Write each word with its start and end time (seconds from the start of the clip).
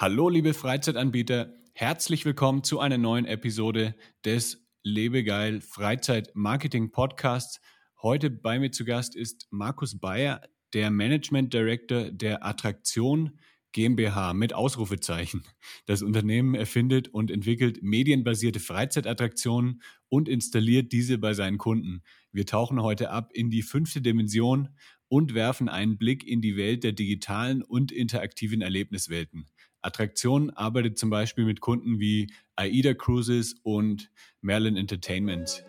Hallo, 0.00 0.28
liebe 0.28 0.54
Freizeitanbieter. 0.54 1.52
Herzlich 1.72 2.24
willkommen 2.24 2.62
zu 2.62 2.78
einer 2.78 2.98
neuen 2.98 3.24
Episode 3.24 3.96
des 4.24 4.64
Lebegeil 4.84 5.60
Freizeit 5.60 6.30
Marketing 6.34 6.92
Podcasts. 6.92 7.60
Heute 8.00 8.30
bei 8.30 8.60
mir 8.60 8.70
zu 8.70 8.84
Gast 8.84 9.16
ist 9.16 9.48
Markus 9.50 9.98
Bayer, 9.98 10.40
der 10.72 10.92
Management 10.92 11.52
Director 11.52 12.12
der 12.12 12.46
Attraktion 12.46 13.40
GmbH 13.72 14.34
mit 14.34 14.52
Ausrufezeichen. 14.54 15.42
Das 15.86 16.02
Unternehmen 16.02 16.54
erfindet 16.54 17.08
und 17.08 17.32
entwickelt 17.32 17.82
medienbasierte 17.82 18.60
Freizeitattraktionen 18.60 19.82
und 20.08 20.28
installiert 20.28 20.92
diese 20.92 21.18
bei 21.18 21.34
seinen 21.34 21.58
Kunden. 21.58 22.04
Wir 22.30 22.46
tauchen 22.46 22.80
heute 22.80 23.10
ab 23.10 23.32
in 23.34 23.50
die 23.50 23.62
fünfte 23.62 24.00
Dimension 24.00 24.68
und 25.08 25.34
werfen 25.34 25.68
einen 25.68 25.98
Blick 25.98 26.24
in 26.24 26.40
die 26.40 26.56
Welt 26.56 26.84
der 26.84 26.92
digitalen 26.92 27.64
und 27.64 27.90
interaktiven 27.90 28.60
Erlebniswelten. 28.60 29.46
Attraktion 29.88 30.50
arbeitet 30.50 30.98
zum 30.98 31.10
Beispiel 31.10 31.44
mit 31.44 31.60
Kunden 31.60 31.98
wie 31.98 32.30
AIDA 32.56 32.94
Cruises 32.94 33.56
und 33.62 34.10
Merlin 34.42 34.76
Entertainment. 34.76 35.64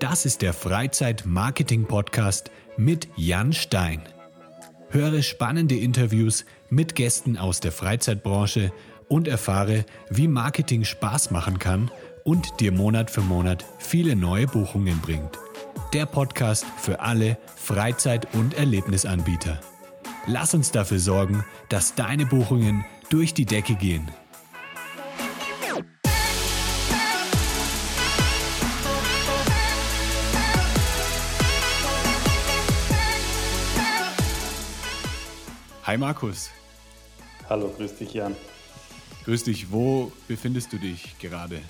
Das 0.00 0.24
ist 0.24 0.42
der 0.42 0.52
Freizeit-Marketing-Podcast 0.54 2.50
mit 2.76 3.08
Jan 3.16 3.52
Stein. 3.52 4.02
Höre 4.88 5.22
spannende 5.22 5.76
Interviews 5.76 6.46
mit 6.70 6.94
Gästen 6.94 7.36
aus 7.36 7.60
der 7.60 7.72
Freizeitbranche 7.72 8.72
und 9.08 9.28
erfahre, 9.28 9.84
wie 10.08 10.26
Marketing 10.26 10.84
Spaß 10.84 11.30
machen 11.30 11.58
kann 11.58 11.90
und 12.24 12.60
dir 12.60 12.72
Monat 12.72 13.10
für 13.10 13.20
Monat 13.20 13.64
viele 13.78 14.16
neue 14.16 14.46
Buchungen 14.46 15.00
bringt. 15.00 15.38
Der 15.92 16.06
Podcast 16.06 16.64
für 16.78 17.00
alle 17.00 17.36
Freizeit- 17.56 18.34
und 18.34 18.54
Erlebnisanbieter. 18.54 19.60
Lass 20.26 20.54
uns 20.54 20.70
dafür 20.70 20.98
sorgen, 20.98 21.44
dass 21.68 21.94
deine 21.94 22.24
Buchungen 22.24 22.86
durch 23.10 23.34
die 23.34 23.46
Decke 23.46 23.74
gehen. 23.74 24.10
Hi 35.84 35.98
Markus. 35.98 36.50
Hallo, 37.48 37.68
grüß 37.76 37.96
dich 37.96 38.14
Jan. 38.14 38.34
Grüß 39.24 39.44
dich, 39.44 39.70
wo 39.70 40.10
befindest 40.28 40.72
du 40.72 40.78
dich 40.78 41.18
gerade? 41.18 41.60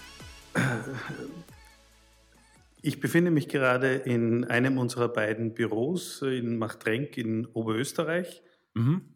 Ich 2.80 3.00
befinde 3.00 3.30
mich 3.30 3.48
gerade 3.48 3.94
in 3.94 4.44
einem 4.44 4.78
unserer 4.78 5.08
beiden 5.08 5.54
Büros 5.54 6.22
in 6.22 6.58
Machtrenk 6.58 7.16
in 7.16 7.46
Oberösterreich. 7.46 8.42
Mhm. 8.74 9.13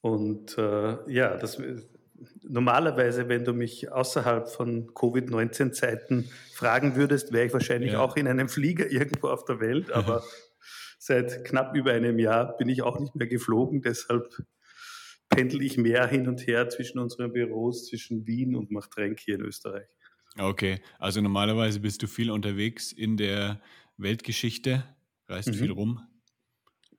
Und 0.00 0.56
äh, 0.58 0.96
ja, 1.12 1.36
das, 1.36 1.60
normalerweise, 2.42 3.28
wenn 3.28 3.44
du 3.44 3.52
mich 3.52 3.90
außerhalb 3.90 4.48
von 4.48 4.94
Covid-19-Zeiten 4.94 6.30
fragen 6.52 6.96
würdest, 6.96 7.32
wäre 7.32 7.46
ich 7.46 7.52
wahrscheinlich 7.52 7.92
ja. 7.92 8.00
auch 8.00 8.16
in 8.16 8.28
einem 8.28 8.48
Flieger 8.48 8.86
irgendwo 8.90 9.28
auf 9.28 9.44
der 9.44 9.60
Welt. 9.60 9.90
Aber 9.92 10.22
seit 10.98 11.44
knapp 11.44 11.74
über 11.76 11.92
einem 11.92 12.18
Jahr 12.18 12.56
bin 12.56 12.68
ich 12.68 12.82
auch 12.82 12.98
nicht 13.00 13.14
mehr 13.14 13.26
geflogen. 13.26 13.82
Deshalb 13.82 14.34
pendel 15.28 15.62
ich 15.62 15.76
mehr 15.76 16.06
hin 16.06 16.28
und 16.28 16.46
her 16.46 16.68
zwischen 16.68 16.98
unseren 16.98 17.32
Büros, 17.32 17.86
zwischen 17.86 18.26
Wien 18.26 18.56
und 18.56 18.70
Machtrenk 18.70 19.20
hier 19.20 19.36
in 19.36 19.42
Österreich. 19.42 19.88
Okay, 20.38 20.80
also 20.98 21.20
normalerweise 21.20 21.80
bist 21.80 22.02
du 22.02 22.06
viel 22.06 22.30
unterwegs 22.30 22.92
in 22.92 23.16
der 23.16 23.60
Weltgeschichte, 23.96 24.84
reist 25.28 25.48
mhm. 25.48 25.54
viel 25.54 25.70
rum. 25.70 26.00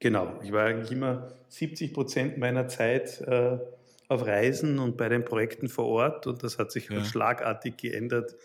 Genau, 0.02 0.40
ich 0.44 0.52
war 0.52 0.66
eigentlich 0.66 0.92
immer 0.92 1.32
70 1.50 1.94
Prozent 1.94 2.38
meiner 2.40 2.68
Zeit 2.68 3.22
äh, 3.22 3.60
auf 4.08 4.26
Reisen 4.26 4.80
und 4.80 4.98
bei 4.98 5.08
den 5.10 5.24
Projekten 5.24 5.70
vor 5.70 5.86
Ort 5.86 6.26
und 6.26 6.42
das 6.42 6.58
hat 6.58 6.72
sich 6.72 6.90
ja. 6.90 7.06
schlagartig 7.06 7.78
geändert, 7.78 8.36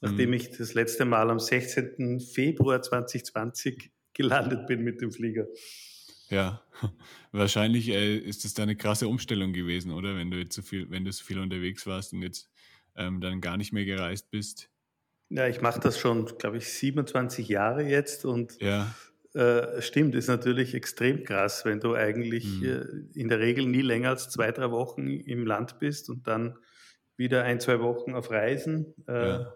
nachdem 0.00 0.30
mhm. 0.30 0.36
ich 0.36 0.50
das 0.56 0.72
letzte 0.72 1.04
Mal 1.04 1.28
am 1.28 1.38
16. 1.38 2.18
Februar 2.20 2.80
2020 2.80 3.92
gelandet 4.14 4.66
bin 4.66 4.82
mit 4.84 5.02
dem 5.02 5.12
Flieger. 5.12 5.46
Ja, 6.30 6.62
wahrscheinlich 7.30 7.90
äh, 7.90 8.16
ist 8.16 8.46
das 8.46 8.54
da 8.54 8.62
eine 8.62 8.74
krasse 8.74 9.06
Umstellung 9.06 9.52
gewesen, 9.52 9.92
oder? 9.92 10.16
Wenn 10.16 10.30
du 10.30 10.38
jetzt 10.38 10.56
so 10.56 10.62
viel, 10.62 10.90
wenn 10.90 11.04
du 11.04 11.12
so 11.12 11.24
viel 11.24 11.38
unterwegs 11.38 11.86
warst 11.86 12.14
und 12.14 12.22
jetzt 12.22 12.48
ähm, 12.96 13.20
dann 13.20 13.42
gar 13.42 13.58
nicht 13.58 13.74
mehr 13.74 13.84
gereist 13.84 14.30
bist. 14.30 14.70
Ja, 15.28 15.46
ich 15.46 15.60
mache 15.60 15.78
das 15.78 15.98
schon, 15.98 16.24
glaube 16.38 16.56
ich, 16.56 16.72
27 16.72 17.48
Jahre 17.48 17.82
jetzt 17.82 18.24
und 18.24 18.58
ja. 18.62 18.94
Äh, 19.36 19.82
stimmt, 19.82 20.14
ist 20.14 20.28
natürlich 20.28 20.72
extrem 20.72 21.22
krass, 21.22 21.66
wenn 21.66 21.78
du 21.78 21.94
eigentlich 21.94 22.62
mhm. 22.62 22.64
äh, 22.64 23.20
in 23.20 23.28
der 23.28 23.38
Regel 23.38 23.66
nie 23.66 23.82
länger 23.82 24.08
als 24.08 24.30
zwei, 24.30 24.50
drei 24.50 24.70
Wochen 24.70 25.08
im 25.08 25.44
Land 25.44 25.78
bist 25.78 26.08
und 26.08 26.26
dann 26.26 26.56
wieder 27.18 27.42
ein, 27.42 27.60
zwei 27.60 27.80
Wochen 27.80 28.14
auf 28.14 28.30
Reisen 28.30 28.94
äh, 29.06 29.28
ja. 29.28 29.54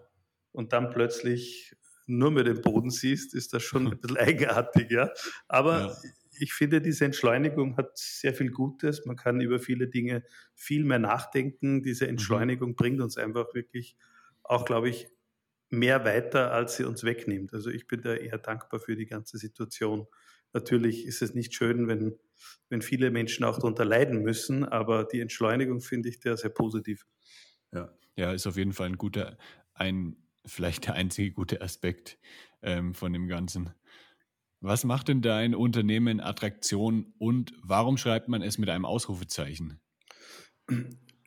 und 0.51 0.71
dann 0.71 0.91
plötzlich 0.91 1.75
nur 2.05 2.29
mehr 2.29 2.43
den 2.43 2.61
Boden 2.61 2.91
siehst, 2.91 3.33
ist 3.33 3.55
das 3.55 3.63
schon 3.63 3.87
ein 3.87 3.97
bisschen 4.01 4.17
eigenartig, 4.17 4.91
ja. 4.91 5.09
Aber 5.47 5.79
ja. 5.79 5.97
ich 6.39 6.53
finde, 6.53 6.79
diese 6.79 7.05
Entschleunigung 7.05 7.75
hat 7.75 7.97
sehr 7.97 8.35
viel 8.35 8.51
Gutes. 8.51 9.07
Man 9.07 9.15
kann 9.15 9.41
über 9.41 9.57
viele 9.57 9.87
Dinge 9.87 10.23
viel 10.53 10.83
mehr 10.83 10.99
nachdenken. 10.99 11.81
Diese 11.81 12.03
mhm. 12.03 12.11
Entschleunigung 12.11 12.69
mhm. 12.69 12.75
bringt 12.75 13.01
uns 13.01 13.17
einfach 13.17 13.51
wirklich 13.55 13.97
auch, 14.43 14.63
glaube 14.63 14.89
ich, 14.89 15.07
mehr 15.71 16.03
weiter, 16.05 16.51
als 16.51 16.75
sie 16.75 16.83
uns 16.83 17.03
wegnimmt. 17.03 17.53
Also 17.53 17.69
ich 17.69 17.87
bin 17.87 18.01
da 18.01 18.13
eher 18.13 18.37
dankbar 18.37 18.79
für 18.79 18.95
die 18.95 19.05
ganze 19.05 19.37
Situation. 19.37 20.05
Natürlich 20.53 21.05
ist 21.05 21.21
es 21.21 21.33
nicht 21.33 21.53
schön, 21.53 21.87
wenn, 21.87 22.19
wenn 22.69 22.81
viele 22.81 23.09
Menschen 23.09 23.45
auch 23.45 23.55
darunter 23.55 23.85
leiden 23.85 24.21
müssen, 24.21 24.65
aber 24.65 25.05
die 25.05 25.21
Entschleunigung 25.21 25.81
finde 25.81 26.09
ich 26.09 26.19
da 26.19 26.35
sehr 26.35 26.49
positiv. 26.49 27.05
Ja, 27.71 27.93
ja, 28.17 28.33
ist 28.33 28.47
auf 28.47 28.57
jeden 28.57 28.73
Fall 28.73 28.89
ein 28.89 28.97
guter, 28.97 29.37
ein, 29.73 30.17
vielleicht 30.45 30.87
der 30.87 30.95
einzige 30.95 31.31
gute 31.31 31.61
Aspekt 31.61 32.19
ähm, 32.61 32.93
von 32.93 33.13
dem 33.13 33.27
Ganzen. 33.27 33.73
Was 34.59 34.83
macht 34.83 35.07
denn 35.07 35.21
dein 35.21 35.55
Unternehmen 35.55 36.19
Attraktion 36.19 37.13
und 37.17 37.53
warum 37.63 37.97
schreibt 37.97 38.27
man 38.27 38.41
es 38.41 38.57
mit 38.57 38.69
einem 38.69 38.85
Ausrufezeichen? 38.85 39.79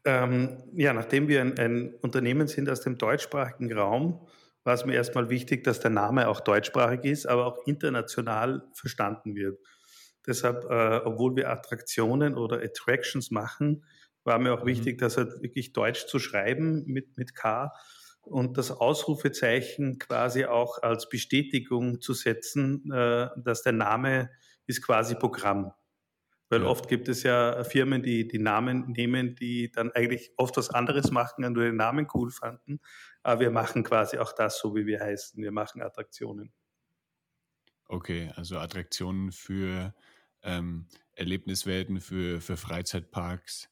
Ähm, 0.04 0.62
ja, 0.74 0.92
nachdem 0.92 1.28
wir 1.28 1.40
ein, 1.40 1.58
ein, 1.58 1.94
Unternehmen 2.02 2.46
sind 2.46 2.68
aus 2.68 2.82
dem 2.82 2.98
deutschsprachigen 2.98 3.72
Raum, 3.72 4.26
war 4.62 4.74
es 4.74 4.84
mir 4.84 4.94
erstmal 4.94 5.30
wichtig, 5.30 5.64
dass 5.64 5.80
der 5.80 5.90
Name 5.90 6.28
auch 6.28 6.40
deutschsprachig 6.40 7.04
ist, 7.04 7.26
aber 7.26 7.46
auch 7.46 7.66
international 7.66 8.62
verstanden 8.74 9.34
wird. 9.34 9.58
Deshalb, 10.26 10.64
äh, 10.70 11.00
obwohl 11.04 11.36
wir 11.36 11.50
Attraktionen 11.50 12.34
oder 12.34 12.62
Attractions 12.62 13.30
machen, 13.30 13.84
war 14.24 14.38
mir 14.38 14.54
auch 14.54 14.62
mhm. 14.62 14.68
wichtig, 14.68 14.98
das 14.98 15.16
halt 15.16 15.42
wirklich 15.42 15.72
deutsch 15.72 16.06
zu 16.06 16.18
schreiben 16.18 16.84
mit, 16.86 17.16
mit 17.16 17.34
K 17.34 17.72
und 18.22 18.56
das 18.56 18.70
Ausrufezeichen 18.70 19.98
quasi 19.98 20.46
auch 20.46 20.82
als 20.82 21.08
Bestätigung 21.08 22.00
zu 22.00 22.14
setzen, 22.14 22.90
äh, 22.90 23.28
dass 23.36 23.62
der 23.62 23.72
Name 23.72 24.30
ist 24.66 24.82
quasi 24.82 25.14
Programm. 25.14 25.72
Weil 26.54 26.62
ja. 26.62 26.68
oft 26.68 26.88
gibt 26.88 27.08
es 27.08 27.24
ja 27.24 27.64
Firmen, 27.64 28.02
die 28.02 28.28
die 28.28 28.38
Namen 28.38 28.92
nehmen, 28.92 29.34
die 29.34 29.72
dann 29.72 29.90
eigentlich 29.90 30.30
oft 30.36 30.56
was 30.56 30.70
anderes 30.70 31.10
machen 31.10 31.44
und 31.44 31.54
nur 31.54 31.64
den 31.64 31.74
Namen 31.74 32.06
cool 32.14 32.30
fanden. 32.30 32.78
Aber 33.24 33.40
wir 33.40 33.50
machen 33.50 33.82
quasi 33.82 34.18
auch 34.18 34.32
das 34.32 34.58
so, 34.60 34.76
wie 34.76 34.86
wir 34.86 35.00
heißen. 35.00 35.42
Wir 35.42 35.50
machen 35.50 35.82
Attraktionen. 35.82 36.52
Okay, 37.88 38.30
also 38.36 38.58
Attraktionen 38.58 39.32
für 39.32 39.94
ähm, 40.42 40.86
Erlebniswelten, 41.16 42.00
für, 42.00 42.40
für 42.40 42.56
Freizeitparks. 42.56 43.68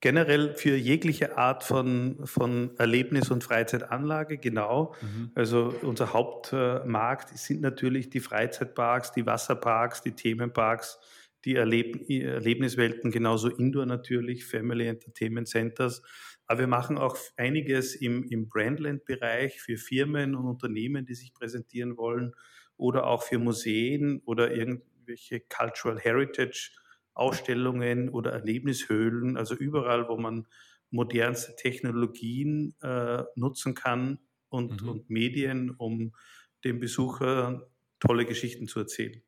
Generell 0.00 0.54
für 0.54 0.76
jegliche 0.76 1.36
Art 1.36 1.62
von, 1.64 2.26
von 2.26 2.76
Erlebnis- 2.78 3.30
und 3.30 3.42
Freizeitanlage, 3.44 4.38
genau. 4.38 4.94
Mhm. 5.02 5.32
Also 5.34 5.74
unser 5.82 6.12
Hauptmarkt 6.12 7.36
sind 7.36 7.60
natürlich 7.60 8.08
die 8.08 8.20
Freizeitparks, 8.20 9.12
die 9.12 9.26
Wasserparks, 9.26 10.02
die 10.02 10.12
Themenparks, 10.12 10.98
die 11.46 11.54
Erleb 11.54 12.10
Erlebniswelten, 12.10 13.10
genauso 13.10 13.48
Indoor 13.48 13.86
natürlich, 13.86 14.44
Family 14.44 14.86
Entertainment 14.86 15.48
Centers. 15.48 16.02
Aber 16.46 16.60
wir 16.60 16.66
machen 16.66 16.98
auch 16.98 17.16
einiges 17.36 17.94
im, 17.94 18.24
im 18.24 18.48
Brandland-Bereich 18.48 19.60
für 19.60 19.78
Firmen 19.78 20.34
und 20.34 20.46
Unternehmen, 20.46 21.06
die 21.06 21.14
sich 21.14 21.32
präsentieren 21.32 21.96
wollen 21.96 22.34
oder 22.76 23.06
auch 23.06 23.22
für 23.22 23.38
Museen 23.38 24.20
oder 24.24 24.54
irgendwelche 24.54 25.40
Cultural 25.40 25.98
Heritage 25.98 26.72
Ausstellungen 27.14 28.10
oder 28.10 28.32
Erlebnishöhlen, 28.32 29.38
also 29.38 29.54
überall, 29.54 30.08
wo 30.08 30.18
man 30.18 30.46
modernste 30.90 31.56
Technologien 31.56 32.74
äh, 32.82 33.22
nutzen 33.34 33.74
kann 33.74 34.18
und, 34.48 34.82
mhm. 34.82 34.88
und 34.88 35.10
Medien, 35.10 35.70
um 35.70 36.12
dem 36.64 36.78
Besucher 36.78 37.70
tolle 38.00 38.26
Geschichten 38.26 38.68
zu 38.68 38.80
erzählen. 38.80 39.22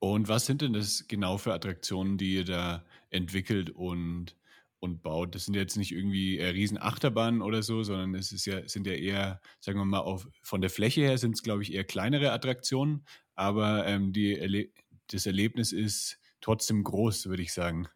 Und 0.00 0.28
was 0.28 0.46
sind 0.46 0.62
denn 0.62 0.72
das 0.72 1.06
genau 1.08 1.38
für 1.38 1.54
Attraktionen, 1.54 2.18
die 2.18 2.34
ihr 2.34 2.44
da 2.44 2.84
entwickelt 3.10 3.70
und, 3.70 4.34
und 4.80 5.02
baut? 5.02 5.34
Das 5.34 5.44
sind 5.44 5.54
jetzt 5.54 5.76
nicht 5.76 5.92
irgendwie 5.92 6.38
äh, 6.38 6.48
Riesenachterbahnen 6.48 7.42
oder 7.42 7.62
so, 7.62 7.82
sondern 7.82 8.14
es 8.14 8.32
ist 8.32 8.46
ja, 8.46 8.66
sind 8.66 8.86
ja 8.86 8.94
eher, 8.94 9.40
sagen 9.60 9.78
wir 9.78 9.84
mal, 9.84 9.98
auf, 10.00 10.26
von 10.42 10.62
der 10.62 10.70
Fläche 10.70 11.02
her 11.02 11.18
sind 11.18 11.36
es, 11.36 11.42
glaube 11.42 11.62
ich, 11.62 11.72
eher 11.74 11.84
kleinere 11.84 12.32
Attraktionen, 12.32 13.04
aber 13.34 13.86
ähm, 13.86 14.12
die 14.12 14.36
Erle 14.36 14.70
das 15.12 15.26
Erlebnis 15.26 15.72
ist 15.72 16.18
trotzdem 16.40 16.84
groß, 16.84 17.26
würde 17.26 17.42
ich 17.42 17.52
sagen. 17.52 17.88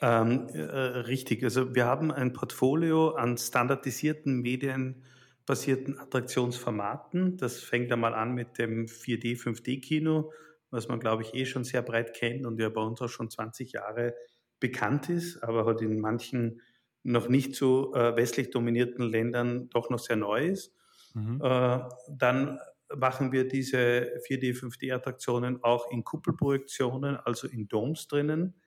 Ähm, 0.00 0.48
äh, 0.54 0.60
richtig. 0.62 1.42
Also 1.44 1.74
wir 1.74 1.84
haben 1.84 2.10
ein 2.10 2.32
Portfolio 2.32 3.10
an 3.10 3.36
standardisierten 3.36 4.40
medienbasierten 4.40 5.98
Attraktionsformaten. 5.98 7.36
Das 7.36 7.60
fängt 7.60 7.92
einmal 7.92 8.14
an 8.14 8.34
mit 8.34 8.58
dem 8.58 8.86
4D, 8.86 9.38
5D-Kino, 9.38 10.32
was 10.70 10.88
man, 10.88 11.00
glaube 11.00 11.22
ich, 11.22 11.34
eh 11.34 11.46
schon 11.46 11.64
sehr 11.64 11.82
breit 11.82 12.14
kennt 12.14 12.46
und 12.46 12.60
ja 12.60 12.68
bei 12.68 12.82
uns 12.82 13.00
auch 13.02 13.08
schon 13.08 13.30
20 13.30 13.72
Jahre 13.72 14.14
bekannt 14.60 15.08
ist, 15.08 15.42
aber 15.42 15.64
halt 15.64 15.80
in 15.80 16.00
manchen 16.00 16.60
noch 17.02 17.28
nicht 17.28 17.54
so 17.54 17.94
äh, 17.94 18.14
westlich 18.16 18.50
dominierten 18.50 19.04
Ländern 19.04 19.70
doch 19.70 19.90
noch 19.90 19.98
sehr 19.98 20.16
neu 20.16 20.46
ist. 20.46 20.74
Mhm. 21.14 21.40
Äh, 21.42 21.80
dann 22.08 22.58
machen 22.94 23.32
wir 23.32 23.48
diese 23.48 24.12
4D, 24.26 24.52
5D-Attraktionen 24.54 25.62
auch 25.62 25.90
in 25.90 26.04
Kuppelprojektionen, 26.04 27.16
also 27.16 27.48
in 27.48 27.68
Domes 27.68 28.06
drinnen, 28.08 28.60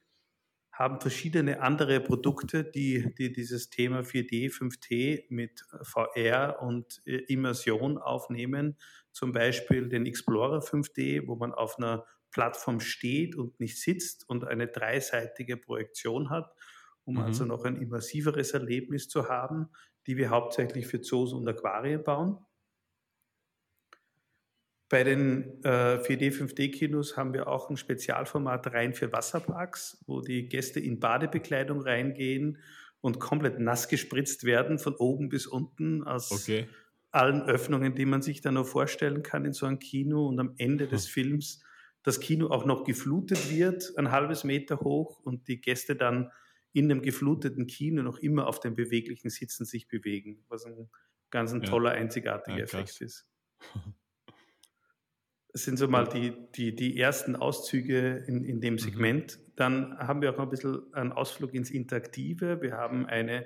haben 0.74 1.00
verschiedene 1.00 1.62
andere 1.62 2.02
Produkte, 2.02 2.64
die, 2.64 3.14
die 3.16 3.32
dieses 3.32 3.70
Thema 3.70 4.00
4D, 4.00 4.52
5T 4.52 5.26
mit 5.30 5.64
VR 5.84 6.62
und 6.62 7.00
äh, 7.06 7.18
Immersion 7.28 8.00
aufnehmen. 8.00 8.78
Zum 9.12 9.32
Beispiel 9.32 9.88
den 9.88 10.08
Explorer 10.08 10.62
5D, 10.62 11.28
wo 11.28 11.36
man 11.36 11.54
auf 11.54 11.78
einer 11.78 12.06
Plattform 12.32 12.80
steht 12.80 13.36
und 13.36 13.60
nicht 13.60 13.80
sitzt 13.80 14.28
und 14.28 14.46
eine 14.46 14.68
dreiseitige 14.68 15.58
Projektion 15.58 16.32
hat, 16.32 16.52
um 17.06 17.16
mhm. 17.16 17.22
also 17.22 17.46
noch 17.46 17.66
ein 17.66 17.80
immersiveres 17.80 18.52
Erlebnis 18.52 19.08
zu 19.08 19.30
haben, 19.30 19.70
die 20.08 20.18
wir 20.18 20.32
hauptsächlich 20.32 20.88
für 20.88 21.02
Zoos 21.02 21.34
und 21.34 21.48
Aquarien 21.48 22.04
bauen. 22.04 22.44
Bei 24.94 25.04
den 25.04 25.60
äh, 25.64 25.98
4D, 25.98 26.32
5D-Kinos 26.32 27.18
haben 27.18 27.34
wir 27.34 27.48
auch 27.48 27.68
ein 27.72 27.78
Spezialformat 27.78 28.74
rein 28.74 28.94
für 28.94 29.12
Wasserparks, 29.12 30.04
wo 30.06 30.22
die 30.22 30.48
Gäste 30.48 30.80
in 30.80 31.00
Badebekleidung 31.00 31.82
reingehen 31.82 32.60
und 33.02 33.20
komplett 33.20 33.58
nass 33.58 33.88
gespritzt 33.88 34.44
werden, 34.44 34.78
von 34.78 34.94
oben 34.94 35.30
bis 35.30 35.48
unten 35.48 36.04
aus 36.04 36.32
okay. 36.32 36.68
allen 37.10 37.42
Öffnungen, 37.42 37.96
die 37.96 38.06
man 38.06 38.22
sich 38.22 38.42
da 38.42 38.52
nur 38.52 38.66
vorstellen 38.66 39.24
kann 39.24 39.46
in 39.46 39.54
so 39.54 39.66
einem 39.66 39.80
Kino. 39.80 40.28
Und 40.28 40.40
am 40.40 40.54
Ende 40.60 40.88
des 40.88 41.08
hm. 41.08 41.12
Films 41.12 41.64
das 42.04 42.20
Kino 42.20 42.50
auch 42.50 42.66
noch 42.66 42.84
geflutet 42.84 43.50
wird, 43.50 43.98
ein 43.98 44.12
halbes 44.12 44.44
Meter 44.44 44.82
hoch 44.82 45.20
und 45.24 45.48
die 45.48 45.60
Gäste 45.60 45.96
dann 45.96 46.30
in 46.72 46.88
dem 46.88 47.02
gefluteten 47.02 47.66
Kino 47.66 48.04
noch 48.04 48.20
immer 48.20 48.46
auf 48.46 48.60
den 48.60 48.76
beweglichen 48.76 49.32
Sitzen 49.32 49.66
sich 49.66 49.88
bewegen, 49.88 50.46
was 50.50 50.68
ein 50.68 50.92
ganz 51.32 51.52
ein 51.52 51.64
ja. 51.64 51.68
toller, 51.68 51.94
einzigartiger 51.94 52.60
ja, 52.60 52.64
Effekt 52.66 53.02
ist. 53.02 53.28
Das 55.54 55.64
sind 55.64 55.78
so 55.78 55.88
mal 55.88 56.08
die, 56.08 56.34
die, 56.56 56.76
die 56.76 57.00
ersten 57.00 57.36
Auszüge 57.36 58.26
in, 58.28 58.44
in 58.44 58.60
dem 58.60 58.74
mhm. 58.74 58.80
Segment. 58.80 59.38
Mhm. 59.38 59.52
Dann 59.56 59.98
haben 60.00 60.22
wir 60.22 60.32
auch 60.32 60.38
noch 60.38 60.46
ein 60.46 60.50
bisschen 60.50 60.92
einen 60.94 61.12
Ausflug 61.12 61.54
ins 61.54 61.70
Interaktive. 61.70 62.62
Wir 62.62 62.74
haben 62.74 63.06
eine, 63.06 63.46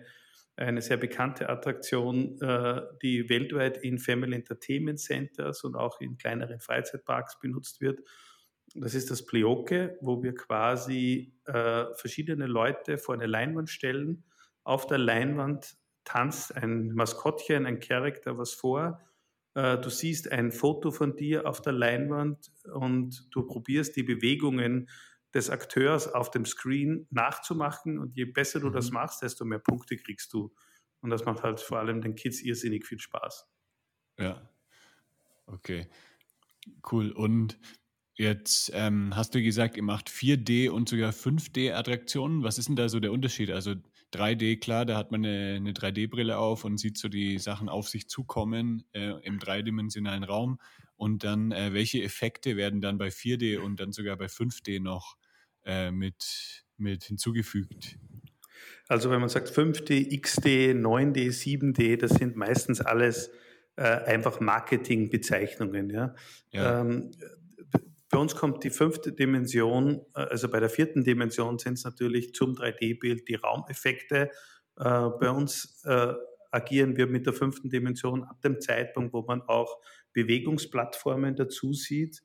eine 0.55 0.81
sehr 0.81 0.95
bekannte 0.95 1.49
Attraktion, 1.49 2.41
äh, 2.41 2.81
die 3.01 3.29
weltweit 3.29 3.77
in 3.83 3.99
Family 3.99 4.35
Entertainment 4.35 4.99
Centers 4.99 5.65
und 5.65 5.75
auch 5.75 5.99
in 5.99 6.17
kleineren 6.17 6.61
Freizeitparks 6.61 7.39
benutzt 7.41 7.81
wird. 7.81 7.99
Das 8.73 8.95
ist 8.95 9.11
das 9.11 9.25
Pleoke, 9.25 9.97
wo 10.01 10.23
wir 10.23 10.33
quasi 10.33 11.33
äh, 11.45 11.85
verschiedene 11.95 12.47
Leute 12.47 12.97
vor 12.97 13.15
eine 13.15 13.25
Leinwand 13.25 13.69
stellen. 13.69 14.23
Auf 14.63 14.87
der 14.87 14.97
Leinwand 14.97 15.75
tanzt 16.05 16.55
ein 16.55 16.93
Maskottchen, 16.93 17.65
ein 17.65 17.81
Charakter 17.81 18.37
was 18.37 18.53
vor. 18.53 19.01
Äh, 19.57 19.79
du 19.79 19.89
siehst 19.89 20.31
ein 20.31 20.51
Foto 20.51 20.91
von 20.91 21.15
dir 21.15 21.47
auf 21.47 21.61
der 21.61 21.73
Leinwand 21.73 22.51
und 22.75 23.27
du 23.31 23.41
probierst 23.47 23.95
die 23.95 24.03
Bewegungen 24.03 24.87
des 25.33 25.49
Akteurs 25.49 26.07
auf 26.07 26.29
dem 26.29 26.45
Screen 26.45 27.07
nachzumachen. 27.09 27.97
Und 27.97 28.15
je 28.15 28.25
besser 28.25 28.59
du 28.59 28.69
das 28.69 28.89
mhm. 28.89 28.95
machst, 28.95 29.23
desto 29.23 29.45
mehr 29.45 29.57
Punkte 29.57 29.97
kriegst 29.97 30.31
du. 30.31 30.53
Und 31.01 31.09
das 31.09 31.25
macht 31.25 31.41
halt 31.41 31.59
vor 31.59 31.79
allem 31.79 32.01
den 32.01 32.13
Kids 32.13 32.41
irrsinnig 32.41 32.85
viel 32.85 32.99
Spaß. 32.99 33.47
Ja. 34.19 34.47
Okay. 35.47 35.87
Cool. 36.91 37.11
Und 37.11 37.57
Jetzt 38.19 38.71
ähm, 38.73 39.15
hast 39.15 39.35
du 39.35 39.43
gesagt, 39.43 39.77
ihr 39.77 39.83
macht 39.83 40.09
4D 40.09 40.71
und 40.71 40.89
sogar 40.89 41.11
5D-Attraktionen. 41.11 42.41
Was 42.41 42.57
ist 42.57 42.67
denn 42.67 42.75
da 42.75 42.89
so 42.89 42.99
der 42.99 43.11
Unterschied? 43.11 43.51
Also 43.51 43.75
3D, 44.13 44.59
klar, 44.59 44.85
da 44.85 44.97
hat 44.97 45.11
man 45.11 45.25
eine, 45.25 45.55
eine 45.55 45.71
3D-Brille 45.73 46.37
auf 46.37 46.63
und 46.63 46.77
sieht 46.77 46.97
so 46.97 47.09
die 47.09 47.39
Sachen 47.39 47.69
auf 47.69 47.89
sich 47.89 48.07
zukommen 48.07 48.83
äh, 48.93 49.13
im 49.23 49.39
dreidimensionalen 49.39 50.23
Raum. 50.23 50.59
Und 50.95 51.23
dann, 51.23 51.51
äh, 51.51 51.73
welche 51.73 52.01
Effekte 52.01 52.55
werden 52.55 52.81
dann 52.81 52.97
bei 52.97 53.07
4D 53.07 53.59
und 53.59 53.79
dann 53.79 53.91
sogar 53.91 54.17
bei 54.17 54.25
5D 54.25 54.81
noch 54.81 55.17
äh, 55.65 55.91
mit, 55.91 56.63
mit 56.77 57.03
hinzugefügt? 57.03 57.99
Also 58.87 59.11
wenn 59.11 59.19
man 59.19 59.29
sagt 59.29 59.49
5D, 59.49 60.21
XD, 60.21 60.73
9D, 60.73 61.29
7D, 61.29 61.97
das 61.97 62.11
sind 62.11 62.35
meistens 62.35 62.81
alles 62.81 63.31
äh, 63.75 63.83
einfach 63.83 64.39
Marketingbezeichnungen. 64.39 65.89
Ja? 65.89 66.15
ja. 66.51 66.81
Ähm, 66.81 67.11
bei 68.09 68.17
uns 68.17 68.35
kommt 68.35 68.63
die 68.63 68.69
fünfte 68.69 69.11
Dimension, 69.11 70.01
äh, 70.15 70.21
also 70.21 70.49
bei 70.49 70.59
der 70.59 70.69
vierten 70.69 71.03
Dimension 71.03 71.59
sind 71.59 71.73
es 71.73 71.83
natürlich 71.83 72.33
zum 72.33 72.53
3D-Bild 72.53 73.27
die 73.27 73.35
Raumeffekte. 73.35 74.31
Äh, 74.77 75.09
bei 75.19 75.29
uns 75.29 75.83
äh, 75.85 76.13
agieren 76.51 76.95
wir 76.95 77.07
mit 77.07 77.25
der 77.25 77.33
fünften 77.33 77.69
Dimension 77.69 78.23
ab 78.23 78.41
dem 78.41 78.61
Zeitpunkt, 78.61 79.13
wo 79.13 79.23
man 79.23 79.41
auch 79.41 79.77
Bewegungsplattformen 80.13 81.35
dazu 81.35 81.73
sieht. 81.73 82.23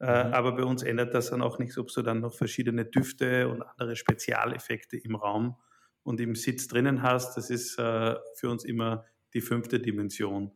Mhm. 0.00 0.08
Aber 0.08 0.56
bei 0.56 0.64
uns 0.64 0.82
ändert 0.82 1.14
das 1.14 1.30
dann 1.30 1.40
auch 1.40 1.58
nichts, 1.58 1.78
ob 1.78 1.88
du 1.88 2.02
dann 2.02 2.20
noch 2.20 2.34
verschiedene 2.34 2.84
Düfte 2.84 3.48
und 3.48 3.62
andere 3.62 3.96
Spezialeffekte 3.96 4.96
im 4.96 5.14
Raum 5.14 5.56
und 6.02 6.20
im 6.20 6.34
Sitz 6.34 6.66
drinnen 6.66 7.02
hast. 7.02 7.36
Das 7.36 7.48
ist 7.48 7.74
für 7.74 8.20
uns 8.42 8.64
immer 8.64 9.04
die 9.34 9.40
fünfte 9.40 9.80
Dimension. 9.80 10.52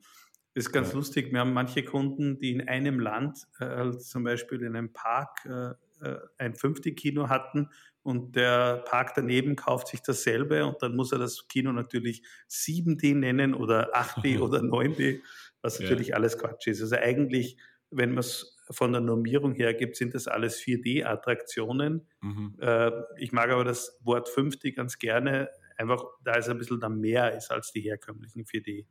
Das 0.58 0.66
ist 0.66 0.72
ganz 0.72 0.88
ja. 0.88 0.96
lustig. 0.96 1.32
Wir 1.32 1.38
haben 1.38 1.52
manche 1.52 1.84
Kunden, 1.84 2.40
die 2.40 2.50
in 2.50 2.66
einem 2.66 2.98
Land, 2.98 3.46
äh, 3.60 3.92
zum 3.92 4.24
Beispiel 4.24 4.60
in 4.60 4.74
einem 4.74 4.92
Park, 4.92 5.46
äh, 5.46 5.68
äh 6.04 6.18
ein 6.36 6.54
50-Kino 6.54 7.28
hatten 7.28 7.68
und 8.02 8.34
der 8.34 8.78
Park 8.78 9.12
daneben 9.14 9.54
kauft 9.54 9.86
sich 9.86 10.02
dasselbe 10.02 10.66
und 10.66 10.82
dann 10.82 10.96
muss 10.96 11.12
er 11.12 11.20
das 11.20 11.46
Kino 11.46 11.70
natürlich 11.70 12.24
7D 12.50 13.14
nennen 13.14 13.54
oder 13.54 13.94
8D 13.94 14.40
oder 14.40 14.58
9D, 14.58 15.20
was 15.62 15.78
natürlich 15.78 16.08
ja. 16.08 16.16
alles 16.16 16.36
Quatsch 16.36 16.66
ist. 16.66 16.82
Also 16.82 16.96
eigentlich, 16.96 17.56
wenn 17.90 18.10
man 18.10 18.18
es 18.18 18.56
von 18.68 18.90
der 18.90 19.00
Normierung 19.00 19.54
her 19.54 19.74
gibt, 19.74 19.94
sind 19.94 20.12
das 20.12 20.26
alles 20.26 20.58
4D-Attraktionen. 20.60 22.08
Mhm. 22.20 22.56
Äh, 22.60 22.90
ich 23.18 23.30
mag 23.30 23.48
aber 23.50 23.62
das 23.62 23.96
Wort 24.02 24.28
5D 24.28 24.74
ganz 24.74 24.98
gerne, 24.98 25.50
einfach 25.76 26.02
da 26.24 26.34
es 26.34 26.48
ein 26.48 26.58
bisschen 26.58 26.80
da 26.80 26.88
mehr 26.88 27.36
ist 27.36 27.52
als 27.52 27.70
die 27.70 27.82
herkömmlichen 27.82 28.44
4D. 28.44 28.86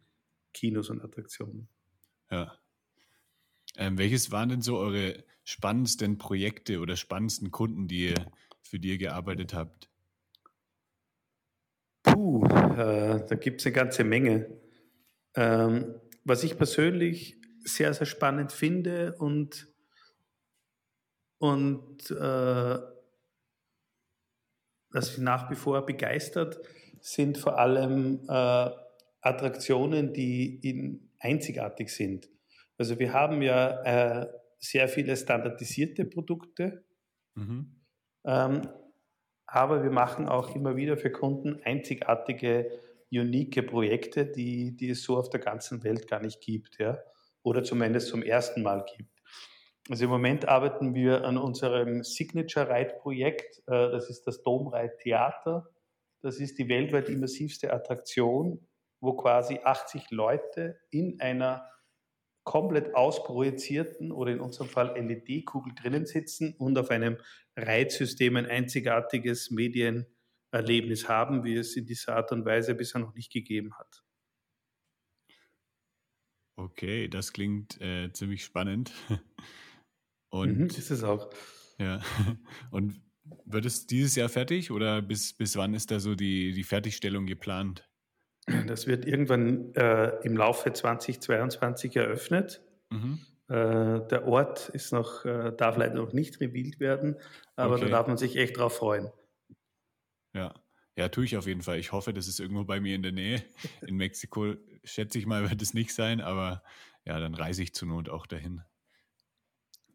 Kinos 0.57 0.89
und 0.89 1.03
Attraktionen. 1.03 1.67
Ja. 2.31 2.57
Ähm, 3.75 3.97
welches 3.97 4.31
waren 4.31 4.49
denn 4.49 4.61
so 4.61 4.77
eure 4.77 5.23
spannendsten 5.43 6.17
Projekte 6.17 6.79
oder 6.79 6.95
spannendsten 6.95 7.51
Kunden, 7.51 7.87
die 7.87 8.09
ihr 8.09 8.31
für 8.63 8.79
die 8.79 8.89
ihr 8.89 8.97
gearbeitet 8.97 9.53
habt? 9.53 9.89
Puh, 12.03 12.43
äh, 12.45 13.25
da 13.25 13.35
gibt 13.35 13.61
es 13.61 13.67
eine 13.67 13.73
ganze 13.73 14.03
Menge. 14.03 14.49
Ähm, 15.35 15.95
was 16.23 16.43
ich 16.43 16.57
persönlich 16.57 17.39
sehr, 17.59 17.93
sehr 17.93 18.07
spannend 18.07 18.51
finde 18.51 19.15
und, 19.19 19.67
und 21.37 22.09
äh, 22.11 22.79
das 24.91 25.11
mich 25.11 25.19
nach 25.19 25.51
wie 25.51 25.55
vor 25.55 25.85
begeistert, 25.85 26.59
sind 26.99 27.37
vor 27.37 27.59
allem 27.59 28.21
äh, 28.27 28.86
Attraktionen, 29.27 30.13
die 30.13 30.59
in, 30.61 31.11
einzigartig 31.19 31.89
sind. 31.89 32.29
Also 32.77 32.99
wir 32.99 33.13
haben 33.13 33.41
ja 33.41 33.81
äh, 34.21 34.27
sehr 34.59 34.87
viele 34.87 35.15
standardisierte 35.15 36.05
Produkte, 36.05 36.83
mhm. 37.35 37.75
ähm, 38.25 38.67
aber 39.45 39.83
wir 39.83 39.91
machen 39.91 40.27
auch 40.27 40.55
immer 40.55 40.75
wieder 40.75 40.97
für 40.97 41.11
Kunden 41.11 41.61
einzigartige, 41.63 42.69
unique 43.11 43.65
Projekte, 43.65 44.25
die, 44.25 44.75
die 44.75 44.89
es 44.89 45.03
so 45.03 45.17
auf 45.17 45.29
der 45.29 45.39
ganzen 45.39 45.83
Welt 45.83 46.07
gar 46.07 46.19
nicht 46.19 46.41
gibt, 46.41 46.79
ja? 46.79 46.99
oder 47.43 47.63
zumindest 47.63 48.09
zum 48.09 48.21
ersten 48.21 48.61
Mal 48.61 48.85
gibt. 48.97 49.17
Also 49.89 50.03
im 50.03 50.09
Moment 50.09 50.47
arbeiten 50.47 50.93
wir 50.93 51.23
an 51.23 51.37
unserem 51.37 52.03
Signature 52.03 52.69
Ride 52.69 52.95
Projekt. 52.99 53.59
Äh, 53.67 53.89
das 53.91 54.09
ist 54.09 54.27
das 54.27 54.43
Domreit 54.43 54.97
Theater. 54.99 55.69
Das 56.21 56.39
ist 56.39 56.57
die 56.57 56.67
weltweit 56.67 57.07
immersivste 57.07 57.71
Attraktion 57.71 58.67
wo 58.99 59.15
quasi 59.15 59.59
80 59.63 60.11
Leute 60.11 60.79
in 60.89 61.19
einer 61.19 61.69
komplett 62.43 62.95
ausprojizierten 62.95 64.11
oder 64.11 64.31
in 64.31 64.39
unserem 64.39 64.69
Fall 64.69 64.97
LED-Kugel 64.97 65.73
drinnen 65.75 66.05
sitzen 66.05 66.55
und 66.57 66.77
auf 66.77 66.89
einem 66.89 67.17
Reizsystem 67.57 68.37
ein 68.37 68.45
einzigartiges 68.45 69.51
Medienerlebnis 69.51 71.09
haben, 71.09 71.43
wie 71.43 71.55
es 71.55 71.75
in 71.75 71.85
dieser 71.85 72.15
Art 72.15 72.31
und 72.31 72.45
Weise 72.45 72.73
bisher 72.73 73.01
noch 73.01 73.13
nicht 73.13 73.33
gegeben 73.33 73.77
hat. 73.77 74.03
Okay, 76.55 77.07
das 77.07 77.33
klingt 77.33 77.79
äh, 77.81 78.11
ziemlich 78.13 78.43
spannend. 78.43 78.91
Und 80.29 80.57
mhm, 80.57 80.65
ist 80.67 80.89
es 80.91 81.03
auch. 81.03 81.29
Ja. 81.77 82.01
Und 82.71 83.01
Wird 83.45 83.65
es 83.65 83.87
dieses 83.87 84.15
Jahr 84.15 84.29
fertig 84.29 84.71
oder 84.71 85.01
bis, 85.01 85.33
bis 85.33 85.55
wann 85.55 85.73
ist 85.73 85.91
da 85.91 85.99
so 85.99 86.15
die, 86.15 86.53
die 86.53 86.63
Fertigstellung 86.63 87.25
geplant? 87.25 87.86
Das 88.67 88.87
wird 88.87 89.05
irgendwann 89.05 89.75
äh, 89.75 90.09
im 90.23 90.37
Laufe 90.37 90.71
2022 90.71 91.95
eröffnet. 91.97 92.61
Mhm. 92.89 93.19
Äh, 93.49 94.07
der 94.07 94.25
Ort 94.25 94.69
ist 94.69 94.93
noch, 94.93 95.25
äh, 95.25 95.51
darf 95.55 95.77
leider 95.77 95.95
noch 95.95 96.13
nicht 96.13 96.39
revealed 96.39 96.79
werden, 96.79 97.17
aber 97.55 97.75
okay. 97.75 97.85
da 97.85 97.91
darf 97.91 98.07
man 98.07 98.17
sich 98.17 98.37
echt 98.37 98.57
drauf 98.57 98.77
freuen. 98.77 99.11
Ja. 100.33 100.53
Ja, 100.97 101.09
tue 101.09 101.25
ich 101.25 101.37
auf 101.37 101.45
jeden 101.45 101.61
Fall. 101.61 101.77
Ich 101.77 101.91
hoffe, 101.91 102.11
das 102.11 102.27
ist 102.27 102.39
irgendwo 102.39 102.63
bei 102.63 102.79
mir 102.79 102.95
in 102.95 103.03
der 103.03 103.11
Nähe. 103.11 103.43
In 103.85 103.97
Mexiko 103.97 104.55
schätze 104.83 105.19
ich 105.19 105.27
mal, 105.27 105.47
wird 105.47 105.61
es 105.61 105.75
nicht 105.75 105.93
sein, 105.93 106.21
aber 106.21 106.63
ja, 107.05 107.19
dann 107.19 107.35
reise 107.35 107.61
ich 107.61 107.73
zur 107.75 107.87
Not 107.87 108.09
auch 108.09 108.25
dahin. 108.25 108.63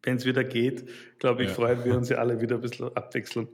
Wenn 0.01 0.15
es 0.15 0.25
wieder 0.25 0.45
geht, 0.45 0.89
glaube 1.19 1.43
ich, 1.43 1.49
ja. 1.49 1.55
freuen 1.55 1.83
wir 1.83 1.95
uns 1.97 2.07
ja 2.07 2.17
alle 2.17 2.39
wieder 2.39 2.55
ein 2.55 2.61
bisschen 2.61 2.95
abwechseln. 2.95 3.49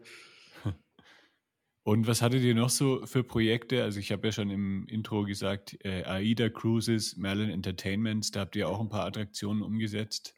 Und 1.90 2.06
was 2.06 2.22
hattet 2.22 2.44
ihr 2.44 2.54
noch 2.54 2.70
so 2.70 3.04
für 3.08 3.24
Projekte? 3.24 3.82
Also 3.82 4.00
ich 4.00 4.12
habe 4.12 4.28
ja 4.28 4.32
schon 4.32 4.52
im 4.52 4.86
Intro 4.90 5.24
gesagt, 5.24 5.76
äh, 5.84 6.04
AIDA 6.04 6.50
Cruises, 6.50 7.18
Merlin 7.18 7.50
Entertainments, 7.50 8.30
da 8.30 8.42
habt 8.42 8.56
ihr 8.56 8.70
auch 8.70 8.80
ein 8.80 8.90
paar 8.90 9.08
Attraktionen 9.08 9.64
umgesetzt. 9.64 10.36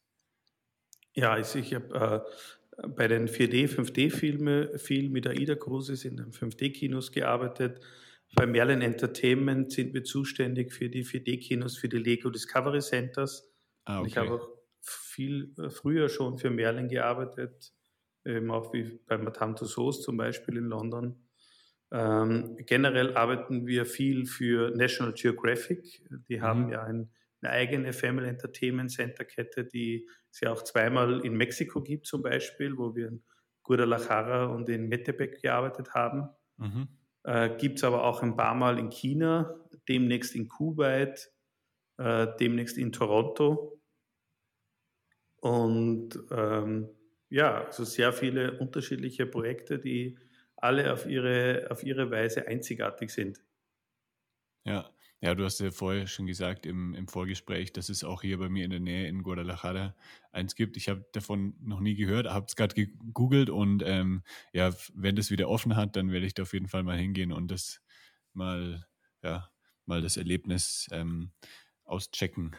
Ja, 1.14 1.34
also 1.34 1.60
ich 1.60 1.74
habe 1.74 2.24
äh, 2.78 2.88
bei 2.88 3.10
den 3.10 3.28
4D, 3.28 3.68
5D-Filmen 3.68 4.80
viel 4.80 5.10
mit 5.10 5.28
AIDA 5.28 5.56
Cruises 5.56 6.06
in 6.06 6.16
den 6.16 6.32
5D-Kinos 6.32 7.12
gearbeitet. 7.12 7.82
Bei 8.34 8.46
Merlin 8.46 8.80
Entertainment 8.80 9.74
sind 9.74 9.94
wir 9.94 10.06
zuständig 10.06 10.72
für 10.72 10.88
die 10.88 11.04
4D-Kinos, 11.04 11.78
für 11.78 11.90
die 11.90 11.98
Lego 11.98 12.30
Discovery 12.30 12.80
Centers. 12.80 13.52
Ah, 13.84 14.00
okay. 14.00 14.08
Ich 14.08 14.16
habe 14.16 14.36
auch 14.36 14.48
viel 14.80 15.54
äh, 15.58 15.70
früher 15.70 16.08
schon 16.08 16.38
für 16.38 16.50
Merlin 16.50 16.88
gearbeitet, 16.88 17.74
eben 18.24 18.50
auch 18.52 18.72
wie 18.72 19.02
bei 19.06 19.18
Madame 19.18 19.56
Tussauds 19.56 20.02
zum 20.02 20.16
Beispiel 20.16 20.56
in 20.56 20.64
London. 20.64 21.18
Ähm, 21.92 22.58
generell 22.66 23.18
arbeiten 23.18 23.68
wir 23.68 23.86
viel 23.86 24.26
für 24.26 24.72
National 24.72 25.14
Geographic. 25.14 26.02
Die 26.30 26.38
mhm. 26.38 26.42
haben 26.42 26.70
ja 26.70 26.84
ein, 26.84 27.12
eine 27.42 27.52
eigene 27.52 27.94
Family 27.94 28.30
Entertainment 28.30 28.92
Center 28.92 29.26
Kette, 29.26 29.66
die 29.66 30.08
es 30.32 30.40
ja 30.40 30.52
auch 30.52 30.64
zweimal 30.64 31.26
in 31.26 31.36
Mexiko 31.36 31.82
gibt 31.82 32.08
zum 32.08 32.22
Beispiel, 32.22 32.78
wo 32.78 32.96
wir 32.96 33.10
in 33.10 33.24
Guadalajara 33.64 34.46
und 34.46 34.70
in 34.70 34.88
Metepec 34.88 35.42
gearbeitet 35.42 35.94
haben. 35.94 36.30
Mhm. 36.58 36.88
Äh, 37.24 37.58
gibt 37.58 37.78
es 37.78 37.84
aber 37.84 38.04
auch 38.06 38.24
ein 38.24 38.36
paar 38.36 38.56
Mal 38.56 38.80
in 38.80 38.90
China, 38.90 39.60
demnächst 39.88 40.34
in 40.36 40.48
Kuwait, 40.48 41.32
äh, 41.98 42.28
demnächst 42.40 42.78
in 42.78 42.92
Toronto. 42.92 43.82
Und 45.42 46.18
ähm, 46.32 46.90
ja, 47.30 47.66
also 47.66 47.84
sehr 47.84 48.14
viele 48.14 48.60
unterschiedliche 48.60 49.26
Projekte, 49.26 49.80
die 49.80 50.18
alle 50.62 50.94
auf 50.94 51.06
ihre, 51.06 51.68
auf 51.70 51.84
ihre 51.84 52.12
Weise 52.12 52.48
einzigartig 52.48 53.12
sind. 53.12 53.42
Ja, 54.64 54.92
ja, 55.22 55.36
du 55.36 55.44
hast 55.44 55.60
ja 55.60 55.70
vorher 55.70 56.08
schon 56.08 56.26
gesagt 56.26 56.66
im, 56.66 56.96
im 56.96 57.08
Vorgespräch, 57.08 57.72
dass 57.74 57.90
es 57.90 58.04
auch 58.04 58.24
hier 58.24 58.40
bei 58.40 58.50
mir 58.50 58.66
in 58.66 58.72
der 58.72 58.80
Nähe 58.80 59.08
in 59.08 59.22
Guadalajara 59.22 59.96
eins 60.32 60.56
gibt. 60.56 60.78
Ich 60.78 60.90
habe 60.90 61.06
davon 61.14 61.56
noch 61.62 61.80
nie 61.80 61.94
gehört, 61.96 62.28
habe 62.28 62.48
es 62.48 62.56
gerade 62.56 62.74
gegoogelt 62.74 63.52
und 63.52 63.84
ähm, 63.86 64.24
ja, 64.52 64.72
wenn 64.96 65.16
das 65.16 65.30
wieder 65.30 65.48
offen 65.48 65.76
hat, 65.76 65.96
dann 65.96 66.12
werde 66.12 66.26
ich 66.26 66.34
da 66.34 66.44
auf 66.44 66.54
jeden 66.54 66.68
Fall 66.68 66.82
mal 66.82 66.98
hingehen 66.98 67.32
und 67.32 67.52
das 67.52 67.82
mal, 68.34 68.88
ja, 69.22 69.52
mal 69.86 70.02
das 70.02 70.18
Erlebnis 70.18 70.88
ähm, 70.92 71.32
auschecken. 71.84 72.56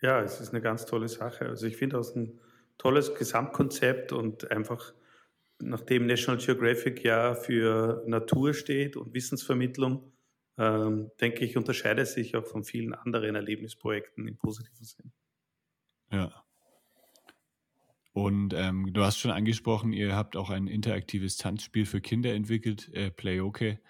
Ja, 0.00 0.22
es 0.22 0.40
ist 0.40 0.50
eine 0.50 0.62
ganz 0.62 0.86
tolle 0.86 1.08
Sache. 1.08 1.46
Also 1.46 1.66
ich 1.66 1.76
finde 1.76 1.96
das 1.96 2.16
ein 2.16 2.40
tolles 2.78 3.14
Gesamtkonzept 3.14 4.12
und 4.12 4.50
einfach, 4.50 4.94
nachdem 5.62 6.06
National 6.06 6.40
Geographic 6.40 7.02
ja 7.04 7.34
für 7.34 8.02
Natur 8.06 8.54
steht 8.54 8.96
und 8.96 9.14
Wissensvermittlung, 9.14 10.12
ähm, 10.58 11.10
denke 11.20 11.44
ich, 11.44 11.56
unterscheidet 11.56 12.08
sich 12.08 12.36
auch 12.36 12.44
von 12.44 12.64
vielen 12.64 12.94
anderen 12.94 13.34
Erlebnisprojekten 13.34 14.28
im 14.28 14.36
positiven 14.36 14.84
Sinn. 14.84 15.12
Ja. 16.10 16.44
Und 18.12 18.52
ähm, 18.52 18.92
du 18.92 19.02
hast 19.02 19.18
schon 19.18 19.30
angesprochen, 19.30 19.92
ihr 19.94 20.14
habt 20.14 20.36
auch 20.36 20.50
ein 20.50 20.66
interaktives 20.66 21.38
Tanzspiel 21.38 21.86
für 21.86 22.02
Kinder 22.02 22.34
entwickelt, 22.34 22.90
äh, 22.92 23.10
Playoke. 23.10 23.80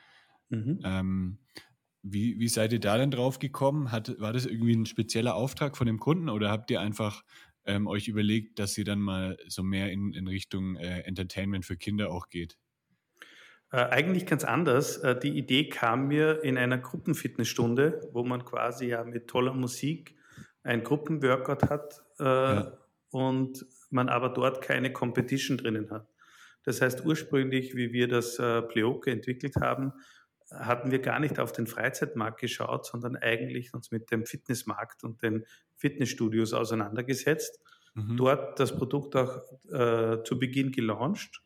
Mhm. 0.49 0.81
Ähm, 0.85 1.39
wie, 2.03 2.39
wie 2.39 2.49
seid 2.49 2.73
ihr 2.73 2.81
da 2.81 2.99
denn 2.99 3.11
drauf 3.11 3.41
gekommen? 3.41 3.91
Hat, 3.91 4.21
war 4.21 4.33
das 4.33 4.47
irgendwie 4.47 4.77
ein 4.77 4.87
spezieller 4.87 5.35
Auftrag 5.35 5.77
von 5.77 5.87
dem 5.87 5.99
Kunden 5.99 6.29
oder 6.29 6.51
habt 6.51 6.71
ihr 6.71 6.81
einfach 6.81 7.25
ähm, 7.65 7.87
euch 7.87 8.09
überlegt, 8.09 8.59
dass 8.59 8.77
ihr 8.77 8.85
dann 8.85 9.01
mal 9.01 9.37
so 9.49 9.63
mehr 9.63 9.91
in, 9.93 10.13
in 10.13 10.29
Richtung 10.29 10.77
äh, 10.77 11.01
Entertainment 11.01 11.65
für 11.65 11.77
Kinder 11.77 12.11
auch 12.11 12.29
geht? 12.29 12.59
Äh, 13.73 13.85
eigentlich 13.89 14.27
ganz 14.27 14.45
anders. 14.45 14.99
Äh, 14.99 15.19
die 15.19 15.37
Idee 15.37 15.69
kam 15.69 16.09
mir 16.09 16.45
in 16.45 16.59
einer 16.59 16.79
Gruppenfitnessstunde, 16.79 18.09
wo 18.13 18.23
man 18.23 18.45
quasi 18.45 18.89
ja 18.89 19.03
mit 19.05 19.29
toller 19.29 19.55
Musik 19.55 20.15
ein 20.63 20.85
Gruppenworkout 20.85 21.69
hat 21.69 22.03
äh, 22.21 22.25
ja. 22.25 22.79
und 23.11 23.65
man 23.91 24.09
aber 24.09 24.29
dort 24.29 24.63
keine 24.63 24.93
Competition 24.93 25.57
drinnen 25.57 25.91
hat. 25.91 26.07
Das 26.65 26.81
heißt, 26.81 27.05
ursprünglich, 27.05 27.75
wie 27.75 27.93
wir 27.93 28.09
das 28.09 28.39
äh, 28.39 28.63
Pleoke 28.63 29.11
entwickelt 29.11 29.57
haben, 29.57 29.93
hatten 30.59 30.91
wir 30.91 30.99
gar 30.99 31.21
nicht 31.21 31.39
auf 31.39 31.53
den 31.53 31.67
Freizeitmarkt 31.67 32.41
geschaut, 32.41 32.87
sondern 32.87 33.17
eigentlich 33.17 33.75
uns 33.75 33.91
mit 33.91 34.11
dem 34.11 34.27
Fitnessmarkt 34.27 35.05
und 35.05 35.23
den 35.23 35.45
Fitnessstudios 35.77 36.53
auseinandergesetzt. 36.53 37.61
Mhm. 37.95 38.17
Dort 38.17 38.59
das 38.59 38.77
Produkt 38.77 39.17
auch 39.17 39.43
äh, 39.71 40.23
zu 40.25 40.39
Beginn 40.39 40.73
gelauncht, 40.73 41.43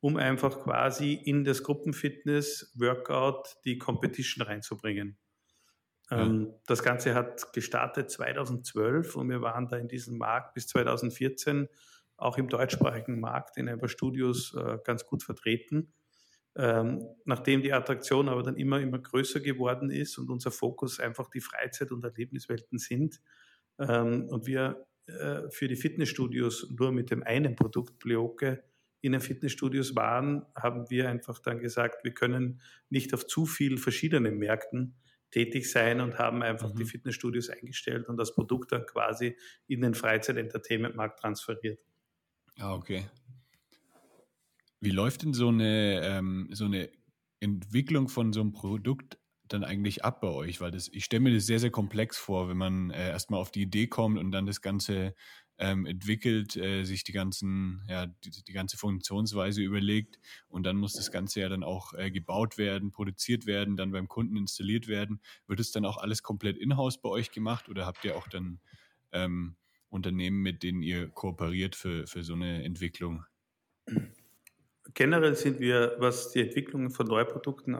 um 0.00 0.16
einfach 0.16 0.62
quasi 0.62 1.14
in 1.14 1.44
das 1.44 1.62
Gruppenfitness-Workout 1.62 3.56
die 3.64 3.78
Competition 3.78 4.46
reinzubringen. 4.46 5.16
Mhm. 6.10 6.54
Das 6.66 6.82
Ganze 6.82 7.14
hat 7.14 7.52
gestartet 7.52 8.10
2012 8.10 9.16
und 9.16 9.28
wir 9.28 9.42
waren 9.42 9.68
da 9.68 9.76
in 9.76 9.88
diesem 9.88 10.18
Markt 10.18 10.54
bis 10.54 10.68
2014 10.68 11.68
auch 12.16 12.38
im 12.38 12.48
deutschsprachigen 12.48 13.20
Markt 13.20 13.56
in 13.56 13.68
ein 13.68 13.78
paar 13.78 13.88
Studios 13.88 14.54
äh, 14.54 14.78
ganz 14.84 15.04
gut 15.04 15.22
vertreten. 15.22 15.92
Ähm, 16.58 17.06
nachdem 17.26 17.60
die 17.60 17.72
Attraktion 17.72 18.30
aber 18.30 18.42
dann 18.42 18.56
immer, 18.56 18.80
immer 18.80 18.98
größer 18.98 19.40
geworden 19.40 19.90
ist 19.90 20.16
und 20.16 20.30
unser 20.30 20.50
Fokus 20.50 20.98
einfach 20.98 21.28
die 21.28 21.42
Freizeit- 21.42 21.92
und 21.92 22.02
Erlebniswelten 22.02 22.78
sind 22.78 23.20
ähm, 23.78 24.26
und 24.30 24.46
wir 24.46 24.86
äh, 25.06 25.50
für 25.50 25.68
die 25.68 25.76
Fitnessstudios 25.76 26.70
nur 26.78 26.92
mit 26.92 27.10
dem 27.10 27.22
einen 27.22 27.56
Produkt 27.56 27.98
Bleoke 27.98 28.64
in 29.02 29.12
den 29.12 29.20
Fitnessstudios 29.20 29.94
waren, 29.94 30.46
haben 30.56 30.88
wir 30.90 31.08
einfach 31.08 31.38
dann 31.38 31.58
gesagt, 31.60 32.02
wir 32.04 32.12
können 32.12 32.60
nicht 32.88 33.12
auf 33.12 33.26
zu 33.26 33.44
viel 33.46 33.76
verschiedenen 33.76 34.38
Märkten 34.38 34.96
tätig 35.30 35.70
sein 35.70 36.00
und 36.00 36.18
haben 36.18 36.42
einfach 36.42 36.72
mhm. 36.72 36.78
die 36.78 36.84
Fitnessstudios 36.86 37.50
eingestellt 37.50 38.08
und 38.08 38.16
das 38.16 38.34
Produkt 38.34 38.72
dann 38.72 38.86
quasi 38.86 39.36
in 39.66 39.82
den 39.82 39.94
Freizeit-Entertainment-Markt 39.94 41.20
transferiert. 41.20 41.78
Ah, 42.58 42.74
okay. 42.74 43.04
Wie 44.80 44.90
läuft 44.90 45.22
denn 45.22 45.32
so 45.32 45.48
eine, 45.48 46.00
ähm, 46.02 46.48
so 46.52 46.66
eine 46.66 46.90
Entwicklung 47.40 48.08
von 48.08 48.32
so 48.32 48.40
einem 48.40 48.52
Produkt 48.52 49.18
dann 49.48 49.64
eigentlich 49.64 50.04
ab 50.04 50.20
bei 50.20 50.28
euch? 50.28 50.60
Weil 50.60 50.70
das, 50.70 50.88
ich 50.88 51.04
stelle 51.04 51.20
mir 51.20 51.34
das 51.34 51.46
sehr, 51.46 51.60
sehr 51.60 51.70
komplex 51.70 52.18
vor, 52.18 52.48
wenn 52.48 52.56
man 52.56 52.90
äh, 52.90 53.08
erstmal 53.08 53.40
auf 53.40 53.50
die 53.50 53.62
Idee 53.62 53.86
kommt 53.86 54.18
und 54.18 54.32
dann 54.32 54.46
das 54.46 54.60
Ganze 54.60 55.14
ähm, 55.58 55.86
entwickelt, 55.86 56.56
äh, 56.56 56.84
sich 56.84 57.04
die 57.04 57.12
ganzen, 57.12 57.82
ja, 57.88 58.06
die, 58.06 58.30
die, 58.30 58.52
ganze 58.52 58.76
Funktionsweise 58.76 59.62
überlegt 59.62 60.18
und 60.48 60.64
dann 60.64 60.76
muss 60.76 60.92
das 60.92 61.10
Ganze 61.10 61.40
ja 61.40 61.48
dann 61.48 61.64
auch 61.64 61.94
äh, 61.94 62.10
gebaut 62.10 62.58
werden, 62.58 62.90
produziert 62.90 63.46
werden, 63.46 63.76
dann 63.76 63.92
beim 63.92 64.08
Kunden 64.08 64.36
installiert 64.36 64.86
werden. 64.86 65.20
Wird 65.46 65.60
es 65.60 65.72
dann 65.72 65.86
auch 65.86 65.96
alles 65.96 66.22
komplett 66.22 66.58
in-house 66.58 67.00
bei 67.00 67.08
euch 67.08 67.30
gemacht 67.30 67.68
oder 67.68 67.86
habt 67.86 68.04
ihr 68.04 68.16
auch 68.16 68.28
dann 68.28 68.60
ähm, 69.12 69.56
Unternehmen, 69.88 70.42
mit 70.42 70.62
denen 70.62 70.82
ihr 70.82 71.08
kooperiert 71.08 71.74
für, 71.74 72.06
für 72.06 72.22
so 72.22 72.34
eine 72.34 72.62
Entwicklung? 72.62 73.24
Generell 74.96 75.34
sind 75.36 75.60
wir, 75.60 75.94
was 75.98 76.32
die 76.32 76.40
Entwicklung 76.40 76.88
von 76.88 77.06
Neuprodukten 77.06 77.76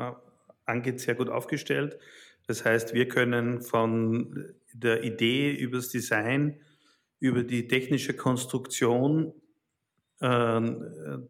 angeht, 0.67 1.01
sehr 1.01 1.15
gut 1.15 1.31
aufgestellt. 1.31 1.99
Das 2.47 2.63
heißt, 2.63 2.93
wir 2.93 3.09
können 3.09 3.63
von 3.63 4.55
der 4.75 5.03
Idee 5.03 5.51
über 5.51 5.79
das 5.79 5.89
Design, 5.89 6.61
über 7.19 7.43
die 7.43 7.69
technische 7.69 8.15
Konstruktion, 8.15 9.33
äh, 10.21 10.61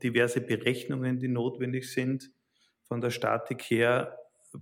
diverse 0.02 0.40
Berechnungen, 0.40 1.20
die 1.20 1.28
notwendig 1.28 1.92
sind, 1.92 2.32
von 2.82 3.00
der 3.00 3.10
Statik 3.10 3.62
her 3.62 4.18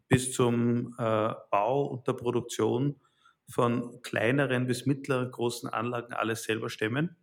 bis 0.09 0.35
zum 0.35 0.95
äh, 0.99 1.33
Bau 1.51 1.87
und 1.87 2.07
der 2.07 2.13
Produktion 2.13 2.97
von 3.49 4.03
kleineren 4.03 4.67
bis 4.67 4.85
mittleren 4.85 5.31
großen 5.31 5.71
Anlagen 5.71 6.13
alles 6.13 6.43
selber 6.43 6.69
stemmen. 6.69 7.17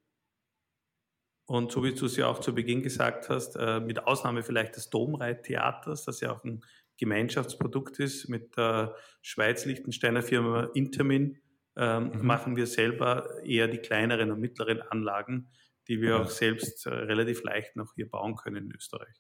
Und 1.46 1.72
so 1.72 1.84
wie 1.84 1.94
du 1.94 2.06
es 2.06 2.16
ja 2.16 2.28
auch 2.28 2.40
zu 2.40 2.56
Beginn 2.56 2.82
gesagt 2.82 3.30
hast, 3.30 3.56
äh, 3.56 3.80
mit 3.80 4.06
Ausnahme 4.06 4.44
vielleicht 4.44 4.76
des 4.76 4.90
Domreit-Theaters, 4.90 6.06
das 6.06 6.22
ja 6.22 6.32
auch 6.32 6.44
ein 6.44 6.64
Gemeinschaftsprodukt 6.98 8.00
ist, 8.00 8.30
mit 8.30 8.56
der 8.58 8.96
Schweiz-Liechtensteiner 9.22 10.22
Firma 10.22 10.70
Intermin, 10.74 11.40
ähm, 11.76 12.12
mhm. 12.12 12.26
machen 12.26 12.56
wir 12.56 12.68
selber 12.68 13.44
eher 13.44 13.68
die 13.68 13.80
kleineren 13.80 14.32
und 14.32 14.40
mittleren 14.40 14.82
Anlagen, 14.82 15.50
die 15.88 16.02
wir 16.02 16.10
ja. 16.12 16.22
auch 16.22 16.30
selbst 16.30 16.86
äh, 16.86 16.90
relativ 16.90 17.44
leicht 17.44 17.76
noch 17.76 17.94
hier 17.96 18.10
bauen 18.10 18.36
können 18.36 18.66
in 18.66 18.76
Österreich. 18.76 19.16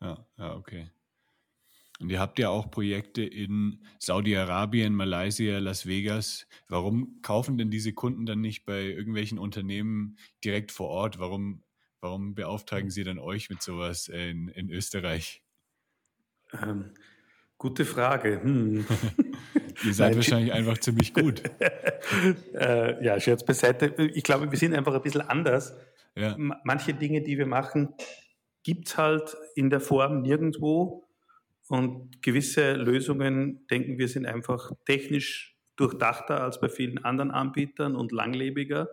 Ja, 0.00 0.26
ja, 0.38 0.54
okay. 0.54 0.90
Und 2.00 2.10
ihr 2.10 2.18
habt 2.18 2.38
ja 2.38 2.48
auch 2.48 2.70
Projekte 2.70 3.22
in 3.22 3.78
Saudi-Arabien, 3.98 4.94
Malaysia, 4.94 5.58
Las 5.58 5.86
Vegas. 5.86 6.46
Warum 6.66 7.20
kaufen 7.20 7.58
denn 7.58 7.70
diese 7.70 7.92
Kunden 7.92 8.24
dann 8.24 8.40
nicht 8.40 8.64
bei 8.64 8.84
irgendwelchen 8.84 9.38
Unternehmen 9.38 10.16
direkt 10.42 10.72
vor 10.72 10.88
Ort? 10.88 11.18
Warum, 11.18 11.62
warum 12.00 12.34
beauftragen 12.34 12.90
sie 12.90 13.04
dann 13.04 13.18
euch 13.18 13.50
mit 13.50 13.62
sowas 13.62 14.08
in, 14.08 14.48
in 14.48 14.70
Österreich? 14.70 15.42
Ähm, 16.58 16.94
gute 17.58 17.84
Frage. 17.84 18.42
Hm. 18.42 18.86
Ihr 19.84 19.94
seid 19.94 20.10
Nein, 20.10 20.16
wahrscheinlich 20.16 20.52
einfach 20.54 20.78
ziemlich 20.78 21.12
gut. 21.12 21.42
äh, 22.54 23.04
ja, 23.04 23.20
Scherz 23.20 23.44
beiseite. 23.44 23.94
Ich 24.14 24.24
glaube, 24.24 24.50
wir 24.50 24.58
sind 24.58 24.74
einfach 24.74 24.94
ein 24.94 25.02
bisschen 25.02 25.22
anders. 25.22 25.76
Ja. 26.16 26.34
Manche 26.64 26.94
Dinge, 26.94 27.20
die 27.20 27.36
wir 27.36 27.46
machen, 27.46 27.94
gibt 28.62 28.88
es 28.88 28.96
halt 28.96 29.36
in 29.54 29.68
der 29.68 29.80
Form 29.80 30.22
nirgendwo. 30.22 31.06
Und 31.70 32.20
gewisse 32.20 32.72
Lösungen, 32.72 33.64
denken 33.68 33.96
wir, 33.96 34.08
sind 34.08 34.26
einfach 34.26 34.72
technisch 34.86 35.56
durchdachter 35.76 36.42
als 36.42 36.60
bei 36.60 36.68
vielen 36.68 37.04
anderen 37.04 37.30
Anbietern 37.30 37.94
und 37.94 38.10
langlebiger. 38.10 38.88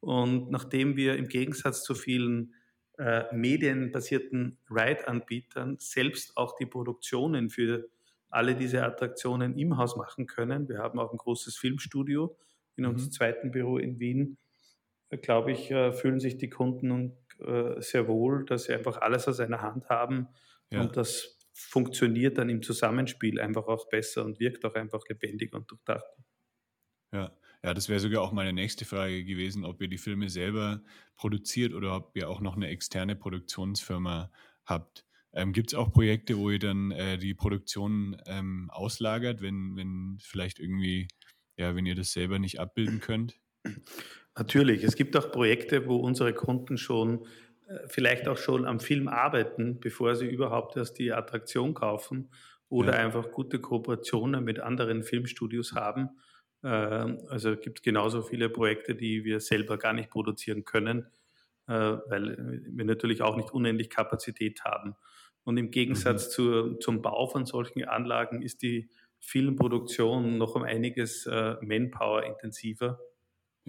Und 0.00 0.50
nachdem 0.50 0.96
wir 0.96 1.14
im 1.14 1.28
Gegensatz 1.28 1.84
zu 1.84 1.94
vielen 1.94 2.52
äh, 2.98 3.32
medienbasierten 3.32 4.58
Ride-Anbietern 4.68 5.76
selbst 5.78 6.36
auch 6.36 6.56
die 6.56 6.66
Produktionen 6.66 7.48
für 7.48 7.88
alle 8.28 8.56
diese 8.56 8.82
Attraktionen 8.82 9.56
im 9.56 9.76
Haus 9.76 9.94
machen 9.94 10.26
können, 10.26 10.68
wir 10.68 10.78
haben 10.78 10.98
auch 10.98 11.12
ein 11.12 11.16
großes 11.16 11.56
Filmstudio 11.58 12.36
in 12.74 12.86
mhm. 12.86 12.90
unserem 12.90 13.12
zweiten 13.12 13.50
Büro 13.52 13.78
in 13.78 14.00
Wien, 14.00 14.36
äh, 15.10 15.16
glaube 15.16 15.52
ich, 15.52 15.70
äh, 15.70 15.92
fühlen 15.92 16.18
sich 16.18 16.38
die 16.38 16.50
Kunden 16.50 17.16
äh, 17.38 17.80
sehr 17.80 18.08
wohl, 18.08 18.44
dass 18.46 18.64
sie 18.64 18.74
einfach 18.74 19.00
alles 19.00 19.28
aus 19.28 19.38
einer 19.38 19.62
Hand 19.62 19.88
haben 19.88 20.26
ja. 20.72 20.80
und 20.80 20.96
das 20.96 21.36
funktioniert 21.52 22.38
dann 22.38 22.48
im 22.48 22.62
Zusammenspiel 22.62 23.40
einfach 23.40 23.66
auch 23.66 23.88
besser 23.88 24.24
und 24.24 24.40
wirkt 24.40 24.64
auch 24.64 24.74
einfach 24.74 25.02
lebendig 25.08 25.52
und 25.54 25.70
durchdacht. 25.70 26.06
Ja, 27.12 27.36
ja, 27.62 27.74
das 27.74 27.88
wäre 27.88 28.00
sogar 28.00 28.22
auch 28.22 28.32
meine 28.32 28.52
nächste 28.52 28.84
Frage 28.84 29.24
gewesen, 29.24 29.64
ob 29.64 29.82
ihr 29.82 29.88
die 29.88 29.98
Filme 29.98 30.30
selber 30.30 30.82
produziert 31.16 31.74
oder 31.74 31.96
ob 31.96 32.16
ihr 32.16 32.28
auch 32.28 32.40
noch 32.40 32.56
eine 32.56 32.68
externe 32.68 33.16
Produktionsfirma 33.16 34.30
habt. 34.64 35.04
Ähm, 35.32 35.52
Gibt 35.52 35.72
es 35.72 35.78
auch 35.78 35.92
Projekte, 35.92 36.38
wo 36.38 36.50
ihr 36.50 36.58
dann 36.58 36.90
äh, 36.90 37.18
die 37.18 37.34
Produktion 37.34 38.16
ähm, 38.26 38.70
auslagert, 38.70 39.42
wenn, 39.42 39.76
wenn 39.76 40.18
vielleicht 40.20 40.58
irgendwie, 40.58 41.08
ja, 41.56 41.76
wenn 41.76 41.86
ihr 41.86 41.94
das 41.94 42.12
selber 42.12 42.38
nicht 42.38 42.58
abbilden 42.58 43.00
könnt? 43.00 43.38
Natürlich. 44.36 44.82
Es 44.82 44.96
gibt 44.96 45.16
auch 45.16 45.30
Projekte, 45.30 45.86
wo 45.86 45.96
unsere 45.96 46.32
Kunden 46.32 46.78
schon 46.78 47.26
vielleicht 47.86 48.28
auch 48.28 48.36
schon 48.36 48.66
am 48.66 48.80
Film 48.80 49.08
arbeiten, 49.08 49.80
bevor 49.80 50.14
sie 50.14 50.26
überhaupt 50.26 50.76
erst 50.76 50.98
die 50.98 51.12
Attraktion 51.12 51.74
kaufen 51.74 52.30
oder 52.68 52.92
ja. 52.94 53.04
einfach 53.04 53.30
gute 53.30 53.60
Kooperationen 53.60 54.44
mit 54.44 54.60
anderen 54.60 55.02
Filmstudios 55.02 55.74
haben. 55.74 56.10
Ähm, 56.62 57.18
also 57.28 57.50
es 57.52 57.60
gibt 57.60 57.82
genauso 57.82 58.22
viele 58.22 58.48
Projekte, 58.48 58.94
die 58.94 59.24
wir 59.24 59.40
selber 59.40 59.78
gar 59.78 59.92
nicht 59.92 60.10
produzieren 60.10 60.64
können, 60.64 61.06
äh, 61.66 61.72
weil 61.72 62.62
wir 62.68 62.84
natürlich 62.84 63.22
auch 63.22 63.36
nicht 63.36 63.50
unendlich 63.52 63.90
Kapazität 63.90 64.64
haben. 64.64 64.96
Und 65.44 65.56
im 65.56 65.70
Gegensatz 65.70 66.28
mhm. 66.28 66.30
zu, 66.30 66.74
zum 66.78 67.02
Bau 67.02 67.26
von 67.26 67.46
solchen 67.46 67.84
Anlagen 67.84 68.42
ist 68.42 68.62
die 68.62 68.90
Filmproduktion 69.20 70.38
noch 70.38 70.54
um 70.54 70.62
einiges 70.62 71.26
äh, 71.26 71.56
Manpower 71.60 72.24
intensiver. 72.24 72.98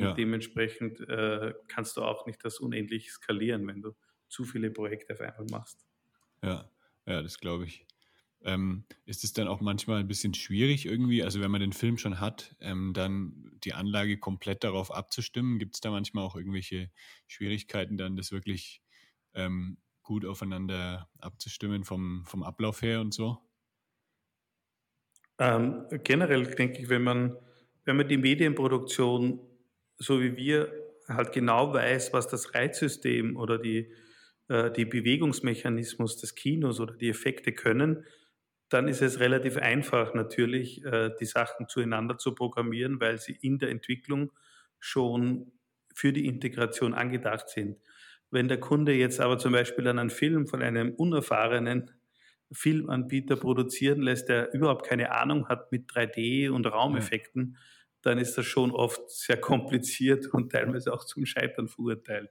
Und 0.01 0.07
ja. 0.07 0.13
dementsprechend 0.13 0.99
äh, 1.01 1.53
kannst 1.67 1.97
du 1.97 2.01
auch 2.01 2.25
nicht 2.25 2.43
das 2.43 2.59
unendlich 2.59 3.11
skalieren, 3.11 3.67
wenn 3.67 3.81
du 3.81 3.95
zu 4.27 4.45
viele 4.45 4.71
Projekte 4.71 5.13
auf 5.13 5.21
einmal 5.21 5.45
machst. 5.51 5.85
Ja, 6.43 6.69
ja, 7.05 7.21
das 7.21 7.37
glaube 7.37 7.65
ich. 7.65 7.85
Ähm, 8.43 8.85
ist 9.05 9.23
es 9.23 9.33
dann 9.33 9.47
auch 9.47 9.61
manchmal 9.61 9.99
ein 9.99 10.07
bisschen 10.07 10.33
schwierig 10.33 10.87
irgendwie, 10.87 11.23
also 11.23 11.41
wenn 11.41 11.51
man 11.51 11.61
den 11.61 11.73
Film 11.73 11.99
schon 11.99 12.19
hat, 12.19 12.55
ähm, 12.59 12.91
dann 12.93 13.51
die 13.63 13.73
Anlage 13.73 14.17
komplett 14.17 14.63
darauf 14.63 14.91
abzustimmen? 14.91 15.59
Gibt 15.59 15.75
es 15.75 15.81
da 15.81 15.91
manchmal 15.91 16.23
auch 16.23 16.35
irgendwelche 16.35 16.89
Schwierigkeiten, 17.27 17.97
dann 17.97 18.15
das 18.15 18.31
wirklich 18.31 18.81
ähm, 19.35 19.77
gut 20.01 20.25
aufeinander 20.25 21.07
abzustimmen 21.19 21.83
vom, 21.83 22.25
vom 22.25 22.41
Ablauf 22.41 22.81
her 22.81 23.01
und 23.01 23.13
so? 23.13 23.37
Ähm, 25.37 25.85
generell 26.03 26.45
denke 26.45 26.81
ich, 26.81 26.89
wenn 26.89 27.03
man, 27.03 27.37
wenn 27.85 27.97
man 27.97 28.07
die 28.07 28.17
Medienproduktion 28.17 29.39
so 30.01 30.19
wie 30.19 30.35
wir 30.35 30.73
halt 31.07 31.31
genau 31.31 31.73
weiß, 31.73 32.11
was 32.11 32.27
das 32.27 32.55
Reizsystem 32.55 33.37
oder 33.37 33.59
die, 33.59 33.93
äh, 34.47 34.71
die 34.71 34.85
Bewegungsmechanismus 34.85 36.17
des 36.17 36.33
Kinos 36.35 36.79
oder 36.79 36.95
die 36.95 37.09
Effekte 37.09 37.51
können, 37.51 38.05
dann 38.69 38.87
ist 38.87 39.01
es 39.01 39.19
relativ 39.19 39.57
einfach 39.57 40.13
natürlich, 40.13 40.83
äh, 40.85 41.11
die 41.19 41.25
Sachen 41.25 41.67
zueinander 41.67 42.17
zu 42.17 42.33
programmieren, 42.33 42.99
weil 42.99 43.19
sie 43.19 43.37
in 43.41 43.59
der 43.59 43.69
Entwicklung 43.69 44.31
schon 44.79 45.51
für 45.93 46.13
die 46.13 46.25
Integration 46.25 46.93
angedacht 46.93 47.49
sind. 47.49 47.77
Wenn 48.31 48.47
der 48.47 48.59
Kunde 48.59 48.93
jetzt 48.93 49.19
aber 49.19 49.37
zum 49.37 49.51
Beispiel 49.51 49.87
einen 49.87 50.09
Film 50.09 50.47
von 50.47 50.63
einem 50.63 50.95
unerfahrenen 50.95 51.91
Filmanbieter 52.51 53.35
produzieren 53.35 54.01
lässt, 54.01 54.29
der 54.29 54.53
überhaupt 54.53 54.87
keine 54.87 55.11
Ahnung 55.11 55.47
hat 55.47 55.71
mit 55.71 55.91
3D 55.91 56.49
und 56.49 56.65
Raumeffekten, 56.65 57.55
ja 57.55 57.80
dann 58.01 58.17
ist 58.17 58.37
das 58.37 58.45
schon 58.45 58.71
oft 58.71 59.09
sehr 59.09 59.37
kompliziert 59.39 60.27
und 60.27 60.51
teilweise 60.51 60.93
auch 60.93 61.05
zum 61.05 61.25
Scheitern 61.25 61.67
verurteilt. 61.67 62.29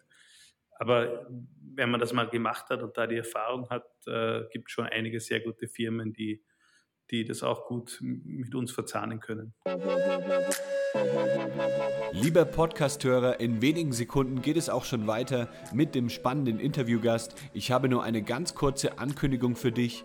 Aber 0.78 1.28
wenn 1.74 1.90
man 1.90 2.00
das 2.00 2.12
mal 2.12 2.28
gemacht 2.28 2.70
hat 2.70 2.82
und 2.82 2.96
da 2.96 3.06
die 3.06 3.18
Erfahrung 3.18 3.68
hat, 3.68 3.86
äh, 4.06 4.42
gibt 4.50 4.68
es 4.68 4.72
schon 4.72 4.86
einige 4.86 5.20
sehr 5.20 5.40
gute 5.40 5.68
Firmen, 5.68 6.12
die, 6.12 6.42
die 7.10 7.24
das 7.24 7.42
auch 7.42 7.66
gut 7.66 7.98
mit 8.00 8.54
uns 8.54 8.72
verzahnen 8.72 9.20
können. 9.20 9.54
Lieber 12.12 12.44
Podcasthörer, 12.44 13.40
in 13.40 13.62
wenigen 13.62 13.92
Sekunden 13.92 14.42
geht 14.42 14.56
es 14.56 14.68
auch 14.68 14.84
schon 14.84 15.06
weiter 15.06 15.48
mit 15.72 15.94
dem 15.94 16.08
spannenden 16.08 16.58
Interviewgast. 16.58 17.34
Ich 17.52 17.70
habe 17.70 17.88
nur 17.88 18.02
eine 18.02 18.22
ganz 18.22 18.54
kurze 18.54 18.98
Ankündigung 18.98 19.56
für 19.56 19.72
dich. 19.72 20.04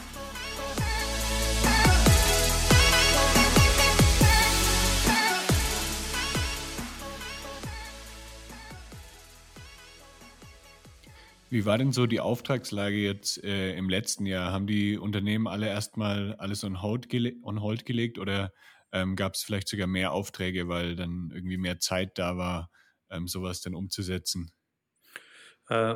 Wie 11.51 11.65
war 11.65 11.77
denn 11.77 11.91
so 11.91 12.07
die 12.07 12.21
Auftragslage 12.21 12.95
jetzt 12.95 13.43
äh, 13.43 13.75
im 13.75 13.89
letzten 13.89 14.25
Jahr? 14.25 14.53
Haben 14.53 14.67
die 14.67 14.97
Unternehmen 14.97 15.47
alle 15.47 15.67
erstmal 15.67 16.33
alles 16.35 16.63
on 16.63 16.81
hold, 16.81 17.09
gele 17.09 17.33
on 17.43 17.61
hold 17.61 17.85
gelegt 17.85 18.19
oder 18.19 18.53
ähm, 18.93 19.17
gab 19.17 19.33
es 19.33 19.43
vielleicht 19.43 19.67
sogar 19.67 19.85
mehr 19.85 20.13
Aufträge, 20.13 20.69
weil 20.69 20.95
dann 20.95 21.29
irgendwie 21.33 21.57
mehr 21.57 21.77
Zeit 21.79 22.17
da 22.17 22.37
war, 22.37 22.71
ähm, 23.09 23.27
sowas 23.27 23.59
dann 23.59 23.75
umzusetzen? 23.75 24.53
Äh, 25.67 25.95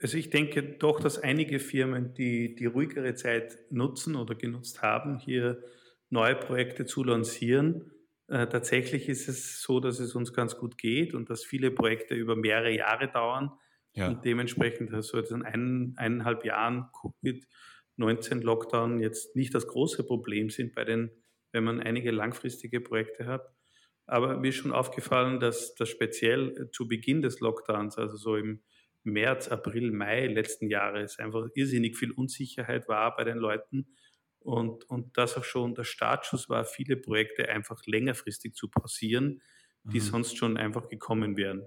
also 0.00 0.16
ich 0.16 0.30
denke 0.30 0.62
doch, 0.62 0.98
dass 0.98 1.18
einige 1.18 1.60
Firmen, 1.60 2.14
die 2.14 2.54
die 2.54 2.64
ruhigere 2.64 3.14
Zeit 3.14 3.58
nutzen 3.70 4.16
oder 4.16 4.34
genutzt 4.34 4.80
haben, 4.80 5.18
hier 5.18 5.62
neue 6.08 6.36
Projekte 6.36 6.86
zu 6.86 7.04
lancieren. 7.04 7.90
Äh, 8.28 8.46
tatsächlich 8.46 9.10
ist 9.10 9.28
es 9.28 9.60
so, 9.60 9.78
dass 9.78 9.98
es 9.98 10.14
uns 10.14 10.32
ganz 10.32 10.56
gut 10.56 10.78
geht 10.78 11.12
und 11.12 11.28
dass 11.28 11.44
viele 11.44 11.70
Projekte 11.70 12.14
über 12.14 12.34
mehrere 12.34 12.74
Jahre 12.74 13.08
dauern 13.08 13.52
ja. 13.94 14.08
Und 14.08 14.24
dementsprechend 14.24 14.90
so 15.04 15.18
jetzt 15.18 15.30
in 15.30 15.42
ein, 15.42 15.94
eineinhalb 15.96 16.44
Jahren 16.44 16.88
Covid-19-Lockdown 17.00 18.98
jetzt 18.98 19.36
nicht 19.36 19.54
das 19.54 19.68
große 19.68 20.04
Problem 20.04 20.50
sind 20.50 20.74
bei 20.74 20.84
den, 20.84 21.10
wenn 21.52 21.62
man 21.64 21.80
einige 21.80 22.10
langfristige 22.10 22.80
Projekte 22.80 23.26
hat. 23.26 23.54
Aber 24.06 24.36
mir 24.36 24.48
ist 24.48 24.56
schon 24.56 24.72
aufgefallen, 24.72 25.38
dass 25.38 25.74
das 25.76 25.88
speziell 25.88 26.70
zu 26.72 26.88
Beginn 26.88 27.22
des 27.22 27.40
Lockdowns, 27.40 27.96
also 27.96 28.16
so 28.16 28.36
im 28.36 28.62
März, 29.04 29.48
April, 29.48 29.92
Mai 29.92 30.26
letzten 30.26 30.68
Jahres, 30.68 31.18
einfach 31.18 31.46
irrsinnig 31.54 31.96
viel 31.96 32.10
Unsicherheit 32.10 32.88
war 32.88 33.14
bei 33.14 33.24
den 33.24 33.38
Leuten 33.38 33.86
und, 34.40 34.84
und 34.90 35.16
das 35.16 35.36
auch 35.36 35.44
schon 35.44 35.74
der 35.74 35.84
Startschuss 35.84 36.48
war, 36.48 36.64
viele 36.64 36.96
Projekte 36.96 37.48
einfach 37.48 37.80
längerfristig 37.86 38.54
zu 38.54 38.68
pausieren, 38.68 39.40
die 39.84 40.00
mhm. 40.00 40.04
sonst 40.04 40.36
schon 40.36 40.56
einfach 40.56 40.88
gekommen 40.88 41.36
wären. 41.36 41.66